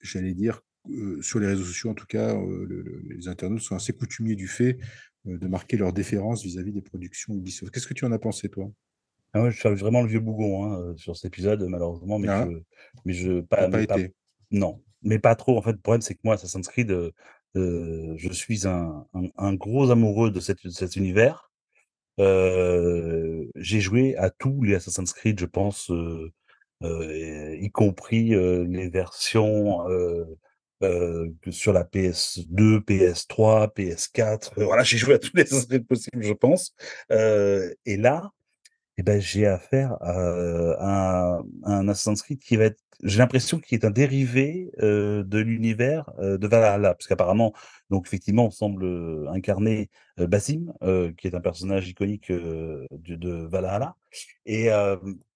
[0.00, 0.60] j'allais dire,
[1.20, 2.34] sur les réseaux sociaux en tout cas,
[3.08, 4.78] les internautes sont assez coutumiers du fait,
[5.24, 7.72] de marquer leur déférence vis-à-vis des productions Ubisoft.
[7.72, 8.70] Qu'est-ce que tu en as pensé toi?
[9.34, 12.28] Ah ouais, je suis vraiment le vieux bougon, hein, heu, sur cet épisode malheureusement, mais
[12.28, 12.48] je Ah.
[13.06, 14.14] mais je pas mais pas été?
[14.50, 15.72] non, mais pas trop en fait.
[15.72, 17.12] Le problème, c'est que moi Assassin's Creed, heu,
[17.54, 21.50] je suis un un un gros amoureux de cet de cet univers.
[22.18, 25.90] J'ai joué à tous les Assassin's Creed, je pense,
[26.82, 29.80] y compris, les versions,
[31.42, 36.22] que sur la PS2, PS3, PS4, heu, voilà, j'ai joué à tous les Creed possibles,
[36.22, 36.74] je pense,
[37.10, 38.30] heu, et là,
[38.98, 43.58] et bah, j'ai affaire à, heu, un un Assassin's Creed qui va être j'ai l'impression
[43.60, 46.94] qu'il est un dérivé, heu, de l'univers, heu, de Valhalla.
[46.94, 47.52] Parce qu'apparemment,
[47.90, 49.90] donc effectivement, on semble, heu, incarner,
[50.20, 53.96] heu, Basim, heu, qui est un personnage iconique, heu, de de Valhalla
[54.46, 54.68] et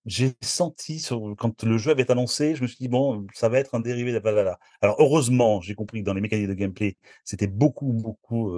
[0.07, 3.49] j'ai senti sur quand le jeu avait été annoncé, je me suis dit: «Bon, ça
[3.49, 4.59] va être un dérivé de Valhalla».
[4.83, 8.57] Alors heureusement, j'ai compris que dans les mécaniques de gameplay, c'était beaucoup, beaucoup,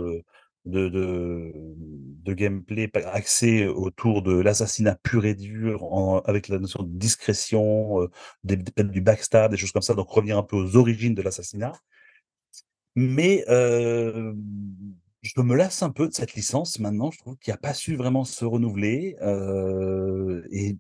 [0.71, 8.03] de gameplay axé autour de l'assassinat pur et dur en avec la notion de discrétion,
[8.03, 8.11] heu,
[8.45, 11.73] des du backstab, des choses comme ça, donc revenir un peu aux origines de l'assassinat.
[12.97, 14.37] Mais hem,
[15.23, 17.97] je me lasse un peu de cette licence maintenant, je trouve qu'il a pas su
[17.97, 20.77] vraiment se renouveler, heu, et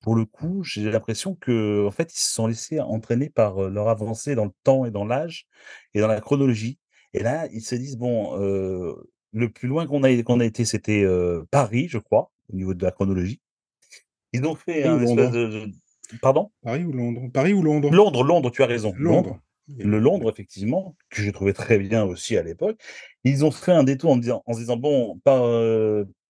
[0.00, 4.34] pour le coup, j'ai l'impression qu'en fait, ils se sont laissés entraîner par, leur avancée
[4.34, 5.46] dans le temps et dans l'âge
[5.94, 6.78] et dans la chronologie
[7.14, 11.04] et là, ils se disent: «Bon, le plus loin qu'on a qu'on a été, c'était,
[11.50, 13.40] Paris, je crois, au niveau de la chronologie».
[14.32, 15.70] Ils ont fait un espèce de
[16.20, 16.50] pardon?
[16.62, 17.30] Paris ou Londres?
[17.32, 17.90] Paris ou Londres?
[17.90, 19.40] Londres, Londres, tu as raison, Londres.
[19.76, 22.80] Le Londres, effectivement, que j'ai trouvé très bien aussi à l'époque.
[23.24, 25.42] Ils ont fait un détour en disant en se disant: «Bon, par,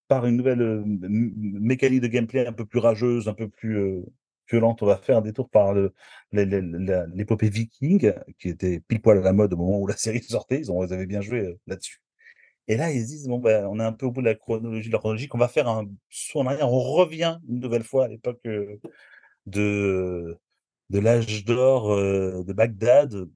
[0.08, 4.06] par une nouvelle, mécanique de gameplay un peu plus rageuse, un peu plus, heu»
[4.50, 4.82] violente.
[4.82, 5.74] On va faire un détour par
[7.14, 10.58] l'épopée viking, qui était pile poil à la mode au moment où la série sortait.
[10.60, 12.00] Ils ont avaient bien joué, heu, là-dessus
[12.68, 14.34] et là, ils se disent: «Bon, bah, on est un peu au bout de la
[14.34, 16.70] chronologie de la chronologie, va faire un saut en arrière».
[16.72, 18.80] On revient une nouvelle fois à l'époque, heu,
[19.46, 20.38] de
[20.90, 23.28] de l'âge d'or, heu, de Bagdad.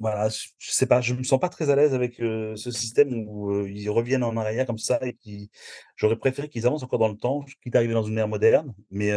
[0.00, 3.12] Voilà, je je sais pas, je me sens pas très à l'aise avec, ce système
[3.28, 5.50] où, ils reviennent en arrière comme ça et qui
[5.94, 8.74] j'aurais préféré qu'ils avancent encore dans le temps, quitte à arriver dans une ère moderne,
[8.90, 9.10] mais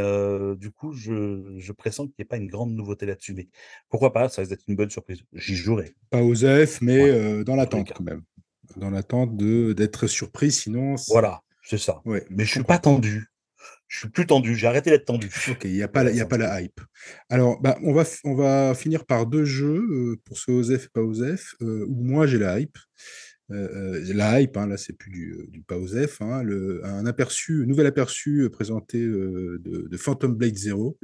[0.57, 3.47] du coup, je je pressens qu'il y ait pas une grande nouveauté là-dessus, mais
[3.89, 4.27] pourquoi pas?
[4.27, 5.21] Ça risque d'être une bonne surprise.
[5.33, 5.93] J'y jouerai.
[6.09, 8.23] Pas OSEF, mais Voilà, heu, dans l'attente quand même.
[8.77, 12.77] Dans l'attente de d'être surpris, sinon Voilà, c'est ça, ouais, mais je je suis pas
[12.79, 13.32] tendu.
[13.87, 16.81] Je suis plus tendu, j'ai arrêté d'être tendu OK, il y a pas la hype.
[17.29, 21.55] Alors, bah, on va finir par 2 jeux, heu, pour ce OSEF et pas OSEF,
[21.61, 22.77] heu, où moi j'ai la hype.
[23.51, 26.43] Heu heu, la hype, hein, là, c'est plus du, heu, du pas OSEF, hein.
[26.83, 27.03] Un
[27.65, 30.97] nouvel aperçu, présenté, de Phantom Blade Zero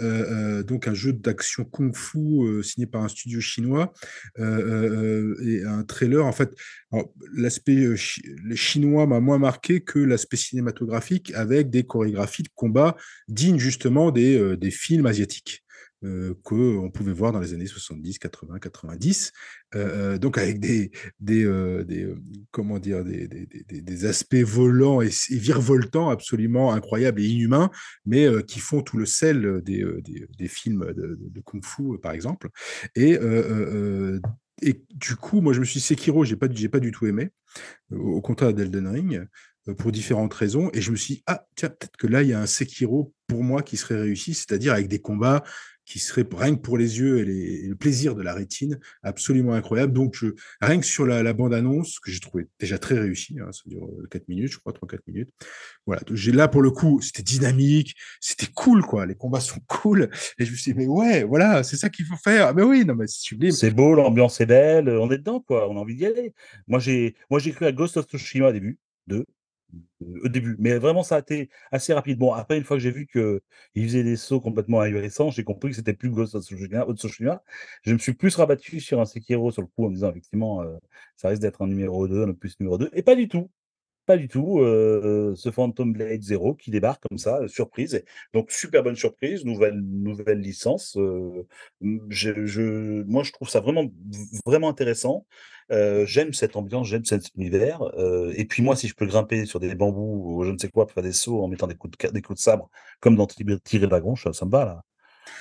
[0.00, 3.92] donc un jeu d'action kung-fu, signé par un studio chinois,
[4.38, 6.50] et un trailer en fait
[7.34, 7.96] l'aspect,
[8.54, 12.96] chinois m'a moins marqué que l'aspect cinématographique avec des chorégraphies de combat
[13.28, 15.64] dignes justement des, des films asiatiques,
[16.04, 19.32] heu, qu'on pouvait voir dans les années 70-80-90.
[19.74, 19.78] Heu
[20.14, 20.90] heu, donc avec des
[21.20, 23.04] des, heu, des, hem, comment dire?
[23.04, 27.70] Des des aspects volants et virevoltants absolument incroyables et inhumains,
[28.06, 29.84] mais qui font tout le sel, des,
[30.48, 32.48] films de kung-fu, par exemple
[32.96, 33.18] et
[34.62, 37.30] et du coup, moi je me suis dit: «Sekiro», j'ai pas pas du tout aimé,
[37.92, 39.26] au contraire d'Elden Ring,
[39.78, 42.32] pour différentes raisons et je me suis dit: «Ah tiens, peut-être que là, il y
[42.34, 45.44] a un Sekiro pour moi qui serait réussi», c'est-à-dire avec des combats
[45.90, 49.54] qui seraient p rien que pour les yeux et le plaisir de la rétine, absolument
[49.54, 49.92] incroyables.
[49.92, 50.16] Donc
[50.60, 53.62] rien que sur la la bande annonce que j'ai trouvé déjà très réussie, hein, ça
[53.66, 55.30] dure, heu, 4 minutes, je crois, 3-4 minutes.
[55.86, 60.10] Voilà, j'ai là pour le coup, c'était dynamique, c'était cool quoi, les combats sont cool
[60.38, 62.54] et je me suis dit: «Mais ouais, voilà, c'est ça qu'il faut faire!
[62.54, 65.68] Mais oui, non mais c'est sublime!» C'est beau, l'ambiance est belle, on est dedans quoi,
[65.70, 66.32] on a envie d'y aller.
[66.68, 68.78] Moi j'ai moi j'ai cru à Ghost of Tsushima au début,
[69.08, 69.26] 2, heu,
[70.24, 72.18] au début, mais vraiment ça a été assez rapide.
[72.18, 73.40] Bon après une fois que j'ai vu qu'il
[73.84, 77.42] faisait des sauts complètement ahurissants, j'ai compris que c'était plus Ghost of Tsushima of Tsushima.
[77.82, 80.62] Je me suis plus rabattu sur un Sekiro sur le coup en me disant: «Effectivement,
[80.62, 80.78] heu,
[81.16, 83.50] ça risque d'être un numéro 2, un opus numéro 2» et pas du tout,
[84.06, 88.02] pas du tout, heu, ce Phantom Blade Zero qui débarque comme ça, surprise
[88.34, 90.96] donc super bonne surprise, nouvelle nouvelle licence,
[91.80, 93.84] je je moi je trouve ça vraiment
[94.46, 95.26] vraiment intéressant.
[95.72, 97.80] Heu, j'aime cette ambiance, j'aime cet univers,
[98.34, 100.86] et puis moi si je peux grimper sur des bambous ou je ne sais quoi
[100.86, 102.68] pour faire des sauts en mettant des coups de ca des coups de sabre
[103.00, 104.82] comme dans et Dragon, ça ça me va là,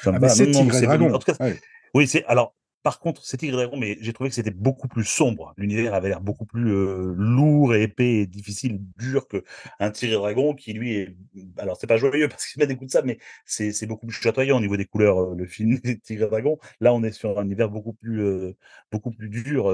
[0.03, 0.35] ça me Ah mais va.
[0.35, 1.59] C'est Tigre Dragon, cas ouais.
[1.95, 2.53] oui, c'est alors
[2.83, 5.53] par contre, c'est Tigre Dragon, mais j'ai trouvé que c'était beaucoup plus sombre.
[5.57, 10.53] L'univers avait l'air beaucoup plus, heu, lourd et épais et difficile, dur qu'un Tigre Dragon
[10.55, 11.15] qui lui est
[11.57, 14.15] alors c'est pas joyeux parce qu'il met des coups de sabre, mais c'est beaucoup plus
[14.15, 16.57] chatoyant au niveau des couleurs, heu, le film Tigre Dragon.
[16.79, 18.55] Là, on est sur un univers beaucoup plus, heu,
[18.91, 19.69] beaucoup plus dur,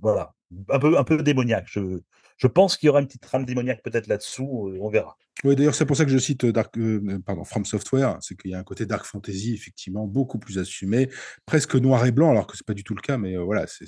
[0.00, 0.34] voilà,
[0.70, 1.66] un peu un peu démoniaque.
[1.68, 2.00] Je
[2.38, 5.16] je pense qu'il y aura une petite trame démoniaque peut-être là-dessous, on verra.
[5.44, 8.36] Oui, d'ailleurs, c'est pour ça que je cite, heu, Dark, heu, pardon, From Software, c'est
[8.36, 11.10] qu'il y a un côté dark fantasy effectivement beaucoup plus assumé,
[11.46, 13.66] presque noir et blanc alors que c'est pas du tout le cas, mais heu, voilà,
[13.66, 13.86] c'est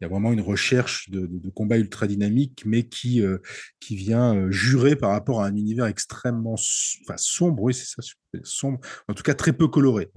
[0.00, 3.20] il y a vraiment une recherche de combat ultra dynamique, mais qui,
[3.80, 8.02] qui vient, jurer par rapport à un univers extrêmement enfin sombre, oui, c'est ça,
[8.44, 8.78] sombre,
[9.08, 10.08] en tout cas très peu coloré.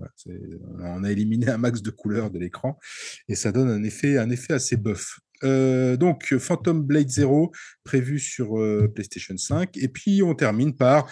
[0.80, 2.78] On a éliminé un max de couleurs de l'écran
[3.28, 5.20] et ça donne un effet un effet assez bof.
[5.44, 7.52] Heu, donc Phantom Blade Zero
[7.84, 11.12] prévu sur, heu, PlayStation 5 et puis on termine par,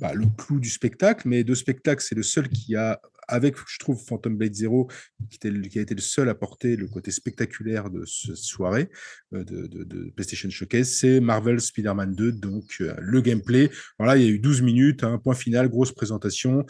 [0.00, 3.78] bah, le clou du spectacle, mais de spectacle, c'est le seul qui a avec, je
[3.78, 4.88] trouve, Phantom Blade Zero,
[5.30, 5.38] qui
[5.78, 8.88] a été le seul à porter le côté spectaculaire de ce soirée,
[9.32, 13.70] heu, de PlayStation Showcase, c'est Marvel Spider-Man 2, donc heu, le gameplay.
[14.00, 16.66] Voilà, il y a eu 12 minutes, hein, point final, grosse présentation,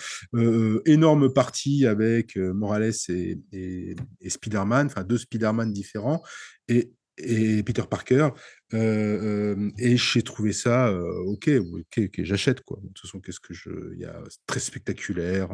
[0.85, 3.97] énorme partie avec, Morales et et
[4.29, 6.23] Spider-Man, enfin 2 Spider-Man différents
[6.69, 8.31] et et Peter Parker,
[8.75, 12.79] heu, hem et j'ai trouvé ça, heu, OK, OK, j'achète quoi.
[12.83, 15.49] De toute façon, qu'est-ce que je il y a très spectaculaire,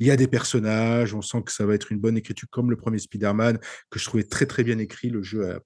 [0.00, 2.70] il y a des personnages, on sent que ça va être une bonne écriture comme
[2.70, 3.58] le 1er Spider-Man,
[3.90, 5.10] que je trouvais très, très bien écrit.
[5.10, 5.58] Le jeu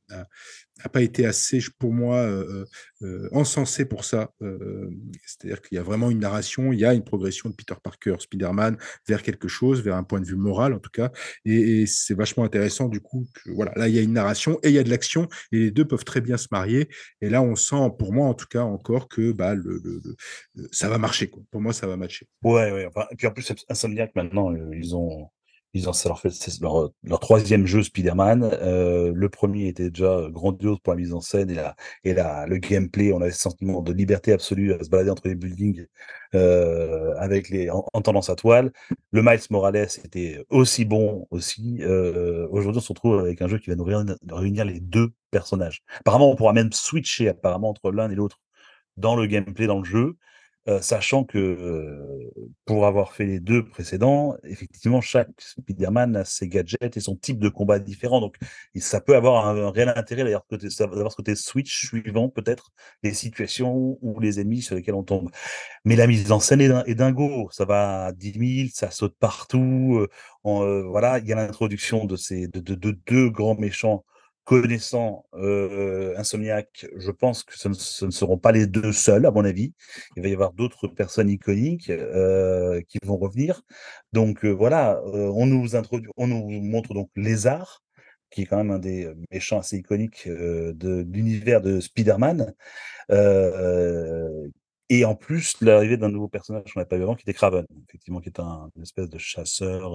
[0.83, 2.29] a pas été assez pour moi,
[3.33, 4.33] encensé pour ça,
[5.27, 8.17] c'est-à-dire qu'il y a vraiment une narration, il y a une progression de Peter Parker,
[8.21, 8.79] Spider-Man
[9.09, 11.13] vers quelque chose, vers un point de vue moral en tout cas
[11.47, 14.75] et c'est vachement intéressant du coup voilà, là, il y a une narration et il
[14.75, 16.90] y a de l'action et les 2 peuvent très bien se marier
[17.21, 20.01] et là, on sent, pour moi en tout cas encore que, bah, le le
[20.55, 21.31] le ça va marcher.
[21.51, 22.27] Pour moi, ça va matcher.
[22.43, 25.29] Ouais, ouais, enfin et puis en plus Ins Insomniac maintenant, heu, ils ont
[25.73, 26.31] Ils ont leur fait
[26.61, 28.43] leur, leur 3e jeu Spider-Man.
[28.63, 32.57] Heu, le 1er était déjà grandiose pour la mise en scène et la et le
[32.59, 33.13] gameplay.
[33.13, 35.87] On avait ce sentiment de liberté absolue à se balader entre les buildings,
[36.33, 38.73] avec les en en tendance à toile.
[39.13, 41.81] Le Miles Morales était aussi bon aussi.
[42.51, 45.83] Aujourd'hui, on se retrouve avec un jeu qui va nous réun réunir les 2 personnages.
[46.01, 48.39] Apparemment, on pourra même switcher apparemment entre l'un et l'autre
[48.97, 50.17] dans le gameplay, dans le jeu,
[50.69, 52.31] heu, sachant que, heu,
[52.67, 57.39] pour avoir fait les 2 précédents, effectivement, chaque Spider-Man a ses gadgets et son type
[57.39, 58.21] de combat différent.
[58.21, 58.37] Donc
[58.77, 62.71] ça peut avoir un réel intérêt d'ailleurs d'avoir ce côté switch suivant peut-être
[63.03, 65.31] les situations ou les ennemis sur lesquels on tombe.
[65.85, 69.17] Mais la mise en scène est est dingo, ça va à 10 000, ça saute
[69.19, 70.09] partout, heu,
[70.89, 72.17] voilà, il y a l'introduction de
[72.49, 74.05] de de de 2 grands méchants
[74.45, 79.45] connaissant, heu, Insomniac, je pense que ce ne seront pas les 2 seuls à mon
[79.45, 79.75] avis.
[80.17, 83.63] Il va y avoir d'autres personnes iconiques, heu, qui vont revenir.
[84.13, 87.83] Donc heu, voilà, on nous montre donc Lézard,
[88.31, 92.55] qui est quand même un des, méchants assez iconiques, de l'univers de Spider-Man.
[94.93, 97.65] Et en plus, l'arrivée d'un nouveau personnage qu'on n'avait pas vu avant qui était Kraven,
[97.89, 99.95] effectivement, qui est un une espèce de chasseur,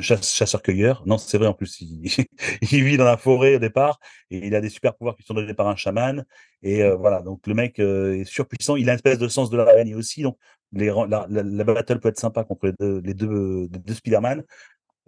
[0.00, 1.02] chasse chasseur-cueilleur.
[1.06, 2.10] Non, c'est vrai en plus, il
[2.72, 3.98] il vit dans la forêt au départ
[4.30, 6.24] et il a des super pouvoirs qui sont donnés par un chaman
[6.62, 8.76] et heu, voilà, donc le mec, heu, est surpuissant.
[8.76, 10.38] Il a une espèce de sens de l'araignée aussi, donc
[10.72, 14.42] les la la battle peut être sympa contre les 2 les 2 les 2 Spider-Man.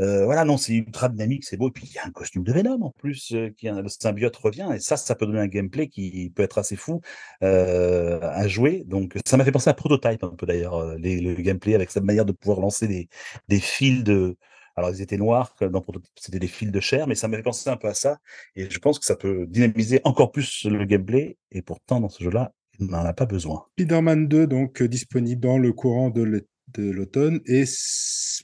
[0.00, 2.42] Heu, voilà, non, c'est ultra dynamique, c'est beau et puis il y a un costume
[2.42, 5.46] de Venom en plus, heu, qui le symbiote revient et ça, ça peut donner un
[5.46, 7.00] gameplay qui peut être assez fou,
[7.44, 8.82] heu, à jouer.
[8.86, 12.02] Donc ça m'a fait penser à Prototype un peu d'ailleurs, les le gameplay avec cette
[12.04, 13.08] manière de pouvoir lancer des
[13.48, 14.36] des fils de
[14.76, 17.70] alors ils étaient noirs dans Prototype, c'était des fils de chair, mais ça m'avait pensé
[17.70, 18.18] un peu à ça
[18.56, 22.24] et je pense que ça peut dynamiser encore plus le gameplay et pourtant dans ce
[22.24, 23.66] jeu-là, il n'en a pas besoin.
[23.78, 26.40] Spider-Man 2 donc disponible dans le courant de l'é
[26.72, 27.64] de l'automne et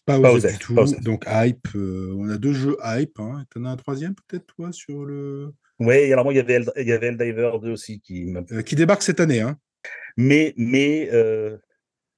[0.06, 3.44] pas Pas osé du tout, donc hype, heu, on a 2 jeux hype, hein.
[3.50, 6.60] Tu en as un 3e peut-être toi sur le et alors moi il y avait
[6.76, 9.58] il y avait Helldivers 2 aussi qui heu, qui débarque cette année, hein?
[10.16, 11.58] mais mais heu,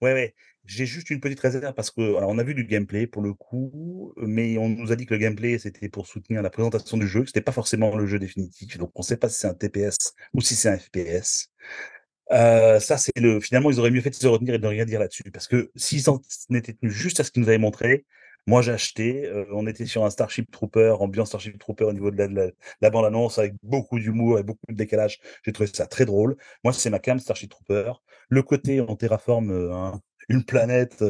[0.00, 0.34] ouais, ouais,
[0.64, 3.34] j'ai juste une petite réserve parce que alors on a vu du gameplay pour le
[3.34, 7.06] coup, mais on nous a dit que le gameplay c'était pour soutenir la présentation du
[7.06, 9.54] jeu, que c'était pas forcément le jeu définitif, donc on sait pas si c'est un
[9.54, 9.96] TPS
[10.34, 11.48] ou si c'est un FPS.
[12.32, 14.68] Heu, ça c'est le finalement ils auraient mieux fait de se retenir et de ne
[14.68, 16.20] rien dire là-dessus parce que s'ils s'en
[16.54, 18.06] étaient tenus juste à ce qu'ils nous avaient montré,
[18.46, 22.10] moi j'ai acheté, heu, on était sur un Starship Trooper, ambiance Starship Trooper au niveau
[22.10, 22.46] de la de la
[22.80, 25.20] la bande annonce avec beaucoup d'humour et beaucoup de décalage.
[25.44, 26.36] J'ai trouvé ça très drôle.
[26.64, 27.92] Moi c'est ma came Starship Trooper.
[28.30, 31.04] Le côté on terraforme, heu, un une planète,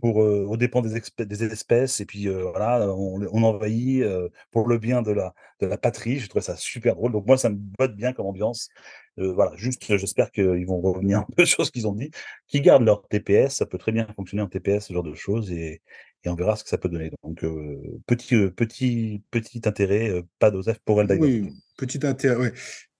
[0.00, 4.04] pour, aux dépens des espèces et puis, voilà, on envahit,
[4.50, 6.18] pour le bien de la de la patrie.
[6.18, 8.68] J'ai trouvé ça super drôle, donc moi ça me botte bien comme ambiance.
[9.16, 12.10] Voilà, juste j'espère qu'ils vont revenir un peu sur ce qu'ils ont dit,
[12.48, 15.52] qu'ils gardent leur TPS, ça peut très bien fonctionner en TPS, ce genre de choses
[15.52, 15.82] et
[16.24, 17.10] et on verra ce que ça peut donner.
[17.22, 21.54] Donc heu, petit, heu, petit petit intérêt, heu, pas d'OZEF pour Helldivers Oui, 2.
[21.76, 22.52] petit intér ouais,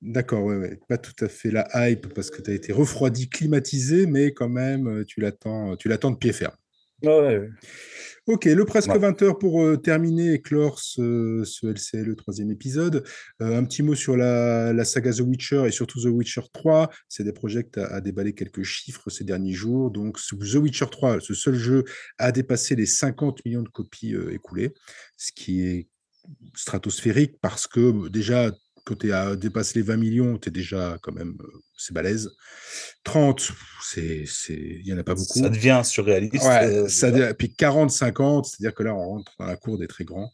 [0.03, 3.29] d'accord, ouais, ouais, pas tout à fait la hype parce que tu as été refroidi,
[3.31, 6.55] climatisé, mais quand même, tu l'attends tu l'attends de pied ferme.
[7.05, 7.51] Ouais, ouais.
[8.27, 9.09] OK, le presque Voilà.
[9.13, 13.05] 20 heures pour, heu, terminer et clore ce ce LCL, le 3e épisode.
[13.43, 16.91] Heu, un petit mot sur la la saga The Witcher et surtout The Witcher 3.
[17.09, 19.91] CD Projekt a a déballé quelques chiffres ces derniers jours.
[19.91, 21.85] Donc The Witcher 3, ce seul jeu,
[22.19, 24.73] a dépassé les 50 000 000 de copies, heu, écoulées,
[25.19, 25.89] ce qui est
[26.57, 28.53] stratosphérique parce que, déjà
[28.85, 32.31] quand tu dépasses les 20 000 000, tu es déjà quand même, heu, c'est balèze.
[33.05, 35.49] 30, c'est c'est il y en a pas Ça beaucoup.
[35.49, 39.79] devient surréaliste, Ouais, heu, ça puis 40-50, c'est-à-dire que là, on rentre dans la cour
[39.79, 40.33] des très grands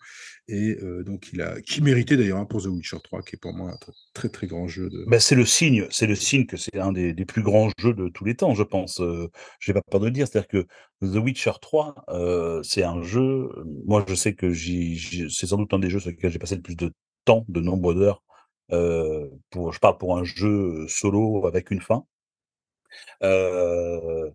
[0.48, 3.38] et heu, donc il a qui méritait d'ailleurs, hein, pour The Witcher 3 qui est
[3.38, 6.14] pour moi un tr très, très grand jeu de Bah, c'est le signe c'est le
[6.14, 9.00] signe que c'est un des des plus grands jeux de tous les temps, je pense,
[9.00, 10.26] heu, j'ai pas peur de le dire.
[10.28, 10.66] C'est-à-dire que
[11.06, 13.48] The Witcher 3, heu, c'est un jeu,
[13.86, 16.62] moi je sais que c'est sans doute un des jeux sur lesquels j'ai passé le
[16.62, 16.92] plus de
[17.24, 18.22] temps, de nombre d'heures,
[18.72, 22.04] heu, pour je parle pour un jeu, solo avec une fin.
[23.22, 24.32] Heu,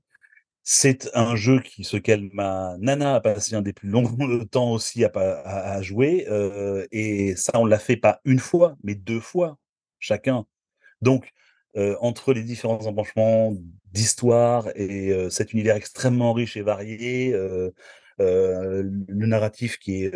[0.64, 4.06] c'est un jeu qui lequel ma nana a passé un des plus longs
[4.52, 9.20] temps aussi à jouer, heu et ça on l'a fait pas 1 fois, mais 2
[9.22, 9.58] fois
[10.00, 10.46] chacun.
[11.02, 11.32] Donc
[12.02, 13.54] entre les différents embranchements
[13.94, 17.34] d'histoire et cet univers extrêmement riche et varié,
[18.20, 18.92] le
[19.28, 20.16] narratif qui est,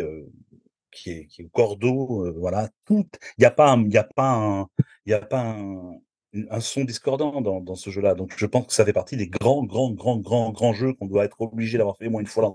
[0.90, 3.06] qui est qui est au cordeau, heu, voilà, tout
[3.38, 4.68] il y a pas il a pas un
[5.06, 6.00] y a pas un
[6.32, 8.14] une son discordant dans ce jeu-là.
[8.14, 11.06] Donc je pense que ça fait partie des grands, grands, grands, grands, grands jeux qu'on
[11.06, 12.54] doit être obligé d'avoir fait au moins 1 fois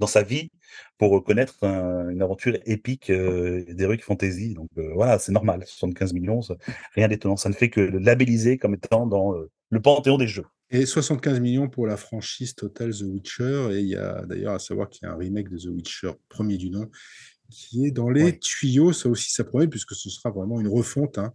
[0.00, 0.50] dans sa vie
[0.98, 4.54] pour, connaître un une aventure épique, heu, d'Heroic Fantasy.
[4.54, 6.56] Donc heu, voilà, c'est normal, 75 000 000, ça
[6.94, 7.36] rien d'étonnant.
[7.36, 9.34] Ça ne fait que le labelliser comme étant dans,
[9.70, 10.44] le panthéon des jeux.
[10.70, 13.70] Et 75 millions pour la franchise totale The Witcher.
[13.72, 16.12] Et il y a d'ailleurs à savoir qu'il y a un remake de The Witcher,
[16.28, 16.90] premier du nom,
[17.52, 18.38] qui est dans les Ouais.
[18.40, 18.92] tuyaux.
[18.92, 21.18] Ça aussi, ça promet, puisque ce sera vraiment une refonte.
[21.18, 21.32] hein.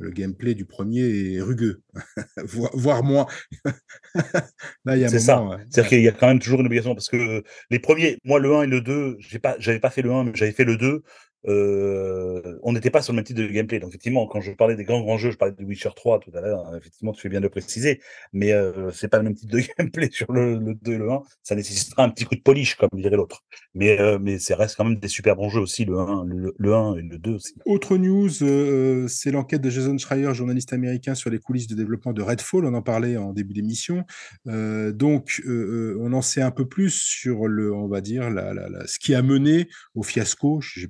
[0.00, 1.82] Le gameplay du premier est rugueux,
[2.74, 3.26] voire, moins.
[4.84, 5.42] Là, il y a un C'est ça.
[5.44, 5.58] ouais.
[5.70, 8.54] C'est-à-dire qu'il y a quand même toujours une obligation parce que les premiers, moi le
[8.54, 10.76] 1 et le 2, j'ai pas, j'avais pas fait le 1, mais j'avais fait le
[10.76, 11.02] 2.
[11.46, 13.78] Euh, on n'était pas sur le même type de gameplay.
[13.80, 16.30] Donc effectivement, quand je parlais des grands grands jeux, je parlais de Witcher 3 tout
[16.34, 16.66] à l'heure.
[16.66, 18.00] hein, Effectivement, tu fais bien de le préciser,
[18.32, 21.10] mais euh, c'est pas le même type de gameplay sur le, le 2 et le
[21.10, 21.22] 1.
[21.42, 23.44] Ça nécessitera un petit coup de polish, comme dirait l'autre.
[23.74, 26.54] Mais euh, mais ça reste quand même des super bons jeux aussi, le 1, le,
[26.56, 27.54] le 1 et le 2 aussi.
[27.64, 32.12] Autre news, euh, c'est l'enquête de Jason Schreier, journaliste américain, sur les coulisses de développement
[32.12, 32.64] de Redfall.
[32.66, 34.04] On en parlait en début d'émission.
[34.48, 35.50] Euh, donc, euh,
[35.96, 38.28] euh, on en sait un peu plus sur le, on va dire,
[38.86, 40.60] ce qui a mené au fiasco.
[40.60, 40.86] Je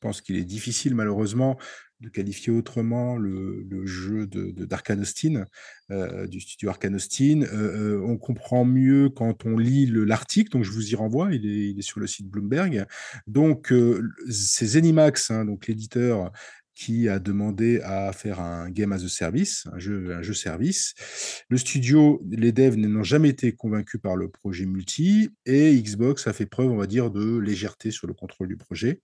[0.00, 1.58] pense qu'il est difficile, malheureusement,
[2.00, 5.44] de qualifier autrement le, jeu d'Arkane Austin,
[5.90, 7.42] euh, du studio Arkane Austin.
[7.42, 11.34] Euh, euh, on comprend mieux quand on lit le- l'article, donc je vous y renvoie,
[11.34, 12.86] il est, sur le site Bloomberg.
[13.26, 13.72] Donc,
[14.30, 16.30] c'est Zenimax, hein, l'éditeur,
[16.78, 20.94] qui a demandé à faire un game as a service, un jeu, un jeu service.
[21.48, 26.32] Le studio, les devs n'ont jamais été convaincus par le projet multi, et Xbox a
[26.32, 29.00] fait preuve, on va dire, de légèreté sur le contrôle du projet.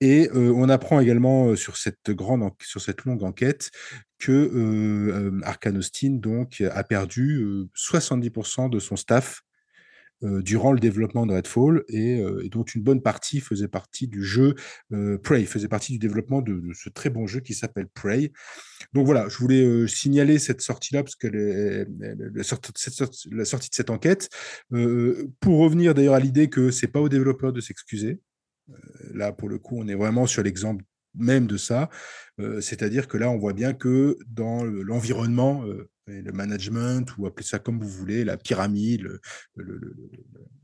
[0.00, 3.70] Et euh, on apprend également euh, sur cette grande, sur cette longue enquête
[4.22, 9.42] que euh, euh, Arkane Austin donc a perdu euh, 70% de son staff
[10.22, 14.22] durant le développement de Redfall et, euh, et dont une bonne partie faisait partie du
[14.22, 14.54] jeu
[14.92, 18.32] euh, Prey, faisait partie du développement de, ce très bon jeu qui s'appelle Prey.
[18.92, 24.28] Donc voilà, je voulais euh, signaler cette sortie-là parce que la, sortie, de cette enquête,
[24.72, 28.20] euh, pour revenir d'ailleurs à l'idée que c'est pas aux développeurs de s'excuser.
[28.70, 28.74] Euh,
[29.14, 30.84] là, pour le coup, on est vraiment sur l'exemple
[31.14, 31.88] même de ça.
[32.40, 37.26] Euh, C'est-à-dire que là, on voit bien que dans le- l'environnement, euh, le management, ou
[37.26, 39.20] appelez ça comme vous voulez, la pyramide, le,
[39.56, 40.10] le- le- le-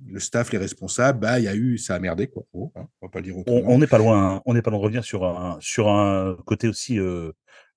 [0.07, 2.43] le staff, les responsables, bah, il y a eu, ça a merdé, quoi.
[2.77, 3.63] hein, on va pas le dire On autrement.
[3.67, 6.37] on n'est pas loin, hein, on n'est pas loin de revenir sur un sur un
[6.47, 6.99] côté aussi,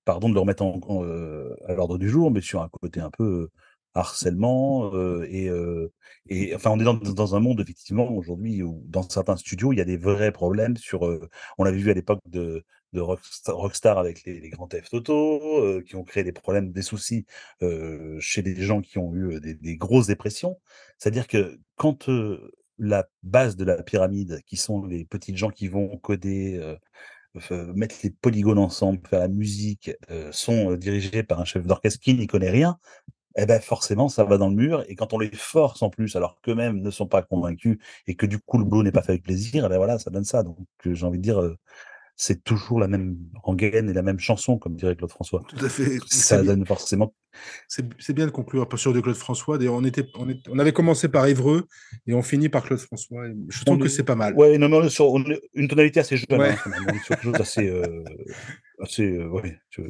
[0.04, 0.80] pardon de le remettre en
[1.68, 3.48] à l'ordre du jour, mais sur un côté un peu,
[3.94, 5.92] harcèlement, heu et heu
[6.28, 9.78] et enfin, on est dans dans un monde effectivement aujourd'hui où dans certains studios, il
[9.78, 11.28] y a des vrais problèmes sur, heu
[11.58, 12.64] on l'avait vu à l'époque de
[12.94, 16.72] de Rocksta Rockstar avec les les Grand Theft Auto, heu, qui ont créé des problèmes,
[16.72, 17.26] des soucis,
[17.62, 20.58] heu, chez des gens qui ont eu, heu, des des grosses dépressions.
[20.98, 22.08] C'est-à-dire que quand,
[22.78, 26.60] la base de la pyramide, qui sont les petites gens qui vont coder,
[27.76, 29.92] mettre les polygones ensemble, faire la musique,
[30.32, 32.78] sont, dirigés par un chef d'orchestre qui n'y connaît rien,
[33.36, 36.16] et ben forcément ça va dans le mur et quand on les force en plus,
[36.16, 39.12] alors qu'eux-mêmes ne sont pas convaincus et que du coup le boulot n'est pas fait
[39.12, 40.42] avec plaisir, et ben voilà, ça donne ça.
[40.42, 41.40] Donc heu, j'ai envie de dire,
[42.16, 45.42] c'est toujours la même rengaine et la même chanson, comme dirait Claude François.
[45.48, 45.98] Tout à fait.
[46.06, 47.14] Ça bien, donne forcément
[47.68, 49.56] c'est- bien de conclure pas sur de Claude François.
[49.58, 51.66] D'ailleurs, on, était, on, est- on avait commencé par Évreux
[52.06, 53.26] et on finit par Claude François.
[53.26, 54.34] Et je trouve on que est c'est pas mal.
[54.34, 55.24] ouais, non, mais on est sur on
[55.54, 56.50] une tonalité assez jeune, Ouais.
[56.50, 58.04] hein, est sur quelque chose d'assez, heu,
[58.80, 59.82] assez, heu, ouais, je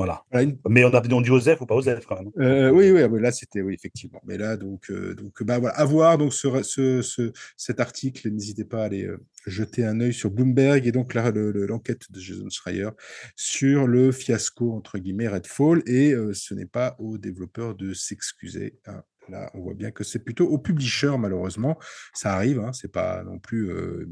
[0.00, 0.24] voilà.
[0.30, 2.42] Voilà, une- Mais on a dit Osef ou pas Osef quand même, hein.
[2.42, 4.20] Euh, oui, oui, ah, là c'était oui effectivement.
[4.26, 8.30] Mais là donc euh, donc bah voilà, à voir donc ce, ce, ce- cet article.
[8.30, 12.18] N'hésitez pas à aller euh, jeter un œil sur Bloomberg et donc le- l'enquête de
[12.20, 12.88] Jason Schreier
[13.36, 18.78] sur le fiasco entre guillemets Redfall et euh, ce n'est pas aux développeurs de s'excuser.
[18.86, 19.02] hein.
[19.28, 21.78] Là, on voit bien que c'est plutôt aux publishers malheureusement.
[22.14, 23.70] Ça arrive, hein, c'est pas non plus.
[23.70, 24.08] Euh,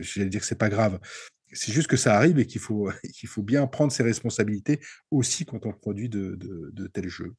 [0.00, 0.98] J'allais dire que c'est pas grave.
[1.54, 4.80] C'est juste que ça arrive et qu'il faut, qu'il faut bien prendre ses responsabilités
[5.10, 7.34] aussi quand on produit de, de, de tels jeux.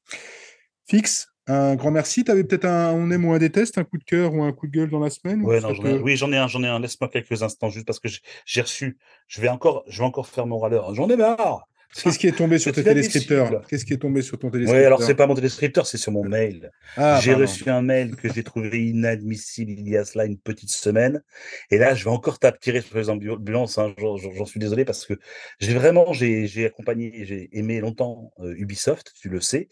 [0.87, 2.23] Fix, un grand merci.
[2.23, 4.51] Tu avais peut-être un on aime ou un déteste, un coup de cœur ou un
[4.51, 6.67] coup de gueule dans la semaine Ouais, non, ai oui, j'en ai un j'en ai
[6.67, 6.79] un.
[6.79, 8.97] Laisse-moi quelques instants juste parce que j'ai j'ai reçu
[9.27, 10.93] je vais encore je vais encore faire mon râleur.
[10.95, 11.67] J'en ai marre!
[12.03, 13.65] Qu'est-ce qui est tombé sur tes téléscripteurs.
[13.67, 16.23] Qu'est-ce qui est tombé sur ton téléscripteur alors c'est pas mon téléscripteur, c'est sur mon
[16.23, 16.71] mail.
[16.97, 20.71] Ah, J'ai reçu un mail que j'ai trouvé inadmissible il y a cela une petite
[20.71, 21.23] semaine.
[21.71, 23.77] Et là, je vais encore taper tirer sur les ambulances.
[23.77, 23.93] hein.
[23.97, 25.13] J'en suis désolé parce que
[25.59, 29.67] j'ai vraiment j'ai j'ai accompagné, j'ai aimé longtemps euh, Ubisoft, tu le sais.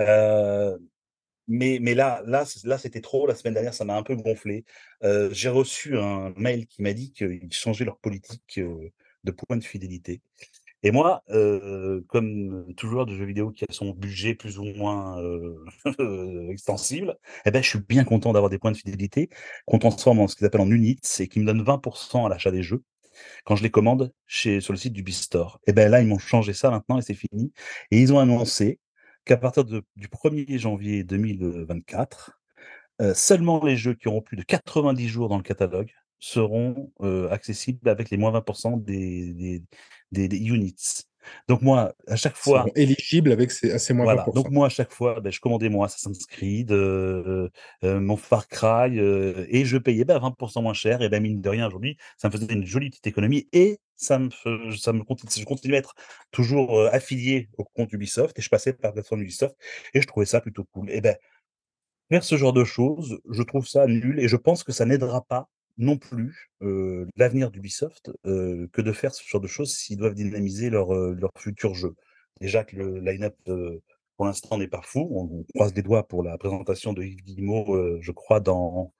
[0.00, 0.76] Euh,
[1.48, 3.26] mais mais là là là c'était trop.
[3.26, 4.64] La semaine dernière, ça m'a un peu gonflé.
[5.04, 8.90] Euh, j'ai reçu un mail qui m'a dit qu'ils changeaient leur politique euh,
[9.24, 10.20] de points de fidélité.
[10.82, 14.64] Et moi, heu, comme tout joueur de jeux vidéo qui a son budget plus ou
[14.64, 15.64] moins, heu,
[16.50, 19.28] extensible, et ben, je suis bien content d'avoir des points de fidélité
[19.66, 22.50] qu'on transforme en ce qu'ils appellent en units et qui me donnent 20% à l'achat
[22.50, 22.82] des jeux
[23.44, 25.60] quand je les commande chez sur le site d'Ubistore.
[25.66, 27.52] Et ben, là, ils m'ont changé ça maintenant et c'est fini
[27.90, 28.78] et ils ont annoncé
[29.24, 32.40] qu'à partir du 1er janvier 2024,
[33.02, 36.92] heu, seulement les jeux qui auront plus de 90 jours dans le catalogue seront,
[37.30, 38.44] accessibles avec les moins 20
[38.78, 39.62] des des
[40.12, 40.74] des des units.
[41.48, 44.50] Donc moi, à chaque Ils fois seront éligibles avec ces assez moins voilà, 20 donc
[44.50, 47.50] moi, à chaque fois, beh, je commandais mon Assassin's Creed, heu
[47.82, 51.00] heu, mon Far Cry, heu et je payais, bah, 20% moins cher.
[51.02, 54.18] Et bah, mine de rien, aujourd'hui, ça me faisait une jolie petite économie et ça
[54.18, 54.28] me
[54.76, 55.94] ça me conti je continue à être
[56.30, 59.56] toujours, affilié au compte Ubisoft et je passais par la plateforme Ubisoft
[59.94, 60.90] et je trouvais ça plutôt cool.
[60.90, 61.14] Et beh,
[62.10, 65.22] faire ce genre de choses, je trouve ça nul et je pense que ça n'aidera
[65.24, 65.48] pas
[65.78, 70.14] non plus, heu, l'avenir d'Ubisoft, heu, que de faire ce genre de choses s'ils doivent
[70.14, 71.94] dynamiser leurs, heu, leurs futurs jeux.
[72.40, 73.36] Déjà que le line-up,
[74.16, 75.08] pour l'instant n'est pas fou.
[75.12, 78.92] On on croise les doigts pour la présentation de Yves Guillemot, je crois dans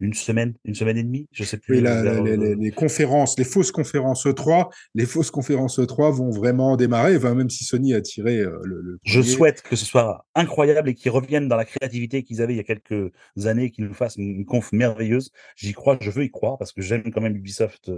[0.00, 2.56] une semaine, une semaine et demie, je sais plus, la la vers, les les heu
[2.56, 7.50] les conférences, les fausses conférences E3 les fausses conférences E3 vont vraiment démarrer, enfin, même
[7.50, 9.22] si Sony a tiré, heu, le le Je 1er.
[9.22, 12.60] souhaite que ce soit incroyable et qu'ils reviennent dans la créativité qu'ils avaient il y
[12.60, 13.12] a quelques
[13.44, 15.30] années, qu'ils nous fassent une conf merveilleuse.
[15.56, 17.90] J'y crois, je veux y croire parce que j'aime quand même Ubisoft,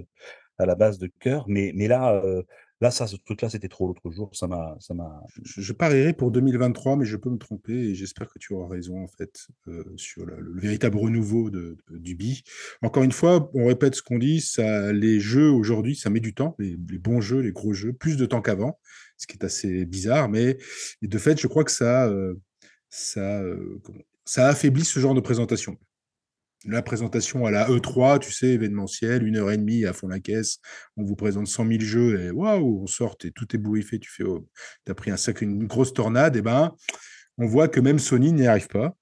[0.59, 2.23] à la base de cœur, mais mais là,
[2.81, 6.31] là, ça, ce truc-là, c'était trop l'autre jour, ça m'a ça m'a Je parierais pour
[6.31, 9.85] 2023, mais je peux me tromper et j'espère que tu auras raison, en fait, heu,
[9.97, 12.43] sur le le véritable renouveau de de d'Ubi.
[12.83, 14.45] Encore une fois, on répète ce qu'on dit,
[14.93, 18.27] les jeux aujourd'hui, ça met du temps, les bons jeux, les gros jeux, plus de
[18.27, 18.79] temps qu'avant,
[19.19, 20.57] ce qui est assez bizarre, mais
[21.03, 22.41] de fait, je crois que ça, heu,
[23.85, 25.77] comment ça affaiblit ce genre de présentation.
[26.67, 30.21] La présentation à la E3, tu sais, événementielle, 1 heure et demie à fond la
[30.21, 30.59] caisse,
[30.99, 34.11] on vous présente 100 000 jeux et waouh, on sort et tout est bourriffé, tu
[34.11, 34.47] fais: «Oh,
[34.87, 36.75] as pris un sac une grosse tornade» et ben,
[37.39, 38.97] on voit que même Sony n'y arrive pas.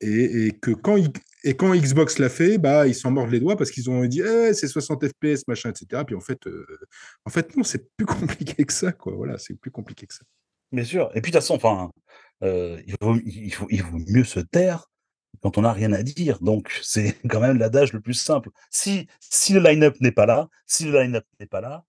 [0.00, 0.96] Et que quand
[1.74, 4.68] Xbox l'a fait, bah, ils s'en mordent les doigts parce qu'ils ont dit: «Eh, c'est
[4.68, 6.66] 60 FPS, machin et cetera», puis en fait, heu,
[7.24, 10.22] en fait, non, c'est plus compliqué que ça, quoi, voilà, c'est plus compliqué que ça.
[10.72, 11.10] Bien sûr.
[11.14, 11.90] Et puis de toute façon, enfin,
[12.44, 12.94] heu, il
[13.70, 14.88] il vaut mieux se taire
[15.40, 18.50] quand on n'a rien à dire, donc c'est quand même l'adage le plus simple.
[18.70, 21.84] Si si le line-up n'est pas là si le line-up n'est pas là,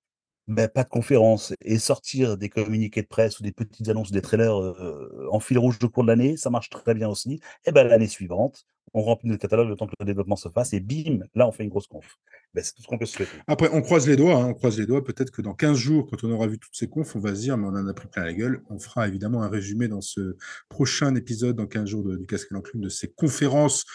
[0.50, 4.14] bah, pas de conférence et sortir des communiqués de presse ou des petites annonces ou
[4.14, 7.40] des trailers euh, en fil rouge de cours de l'année, ça marche très bien aussi.
[7.68, 10.74] Et ben l'année suivante, on remplit le catalogue le temps que le développement se fasse
[10.74, 12.18] et bim, là on fait une grosse conf.
[12.56, 13.38] Bah, c'est tout ce qu'on peut souhaiter.
[13.46, 15.04] Après, on croise les doigts, hein, on croise les doigts.
[15.04, 17.42] Peut-être que dans 15 jours, quand on aura vu toutes ces confs, on va se
[17.42, 18.64] dire, mais on en a pris plein la gueule.
[18.72, 20.36] On fera évidemment un résumé dans ce
[20.68, 23.86] prochain épisode, dans 15 jours de, du Casque l'Enclume, de ces conférences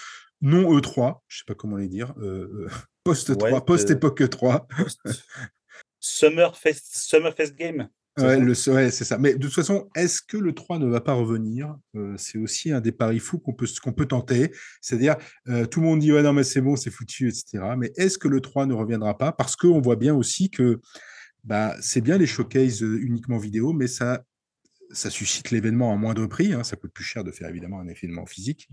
[0.40, 2.68] non E3, je ne sais pas comment les dire, euh, euh,
[3.04, 4.68] post-3, ouais, post-époque e 3.
[6.04, 7.88] Summerfest Summerfest Game,
[8.18, 9.18] Ouais, c'est ça.
[9.18, 11.74] Mais de toute façon, est-ce que le 3 ne va pas revenir?
[11.96, 14.52] Heu, c'est aussi un des paris fous qu'on peut qu'on peut tenter.
[14.80, 15.16] C'est-à-dire,
[15.48, 17.76] heu, tout le monde dit: «Ouais, non, mais c'est bon, c'est foutu» et cetera.
[17.76, 19.32] Mais est-ce que le 3 ne reviendra pas?
[19.32, 20.80] Parce qu'on voit bien aussi que,
[21.44, 24.22] bah, c'est bien les showcases, heu, uniquement vidéo, mais ça
[24.92, 26.64] ça suscite l'événement à moindre prix, hein.
[26.64, 28.68] Ça coûte plus cher de faire évidemment un événement physique.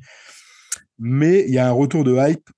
[1.00, 2.50] Mais il y a un retour de hype,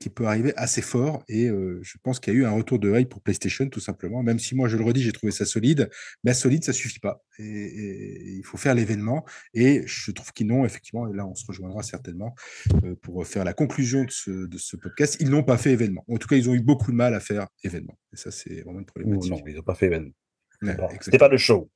[0.00, 2.78] qui peut arriver assez fort et heu, je pense qu'il y a eu un retour
[2.78, 4.22] de hype pour PlayStation tout simplement.
[4.22, 5.90] Même si moi, je le redis, j'ai trouvé ça solide,
[6.24, 9.24] mais solide, ça suffit pas et et il faut faire l'événement
[9.54, 12.34] et je trouve qu'ils n'ont effectivement et là, on se rejoindra certainement,
[12.84, 16.04] heu, pour faire la conclusion de ce de ce podcast, ils n'ont pas fait événement.
[16.08, 18.62] En tout cas, ils ont eu beaucoup de mal à faire événement et ça, c'est
[18.62, 19.44] vraiment une non, problématique.
[19.46, 20.12] ils ont pas fait événement.
[20.62, 21.70] Ouais, c'était pas le show.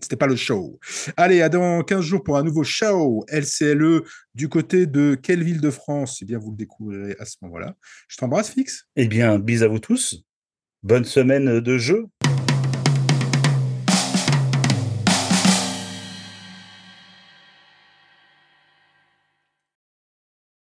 [0.00, 0.78] C'était pas le show.
[1.16, 4.02] Allez, à dans 15 jours pour un nouveau show LCLE
[4.34, 6.20] du côté de quelle ville de France?
[6.22, 7.74] Eh bien, vous le découvrirez à ce moment-là.
[8.08, 8.86] Je t'embrasse, Fix.
[8.96, 10.22] Eh bien, bis à vous tous.
[10.82, 12.06] Bonne semaine, de jeux.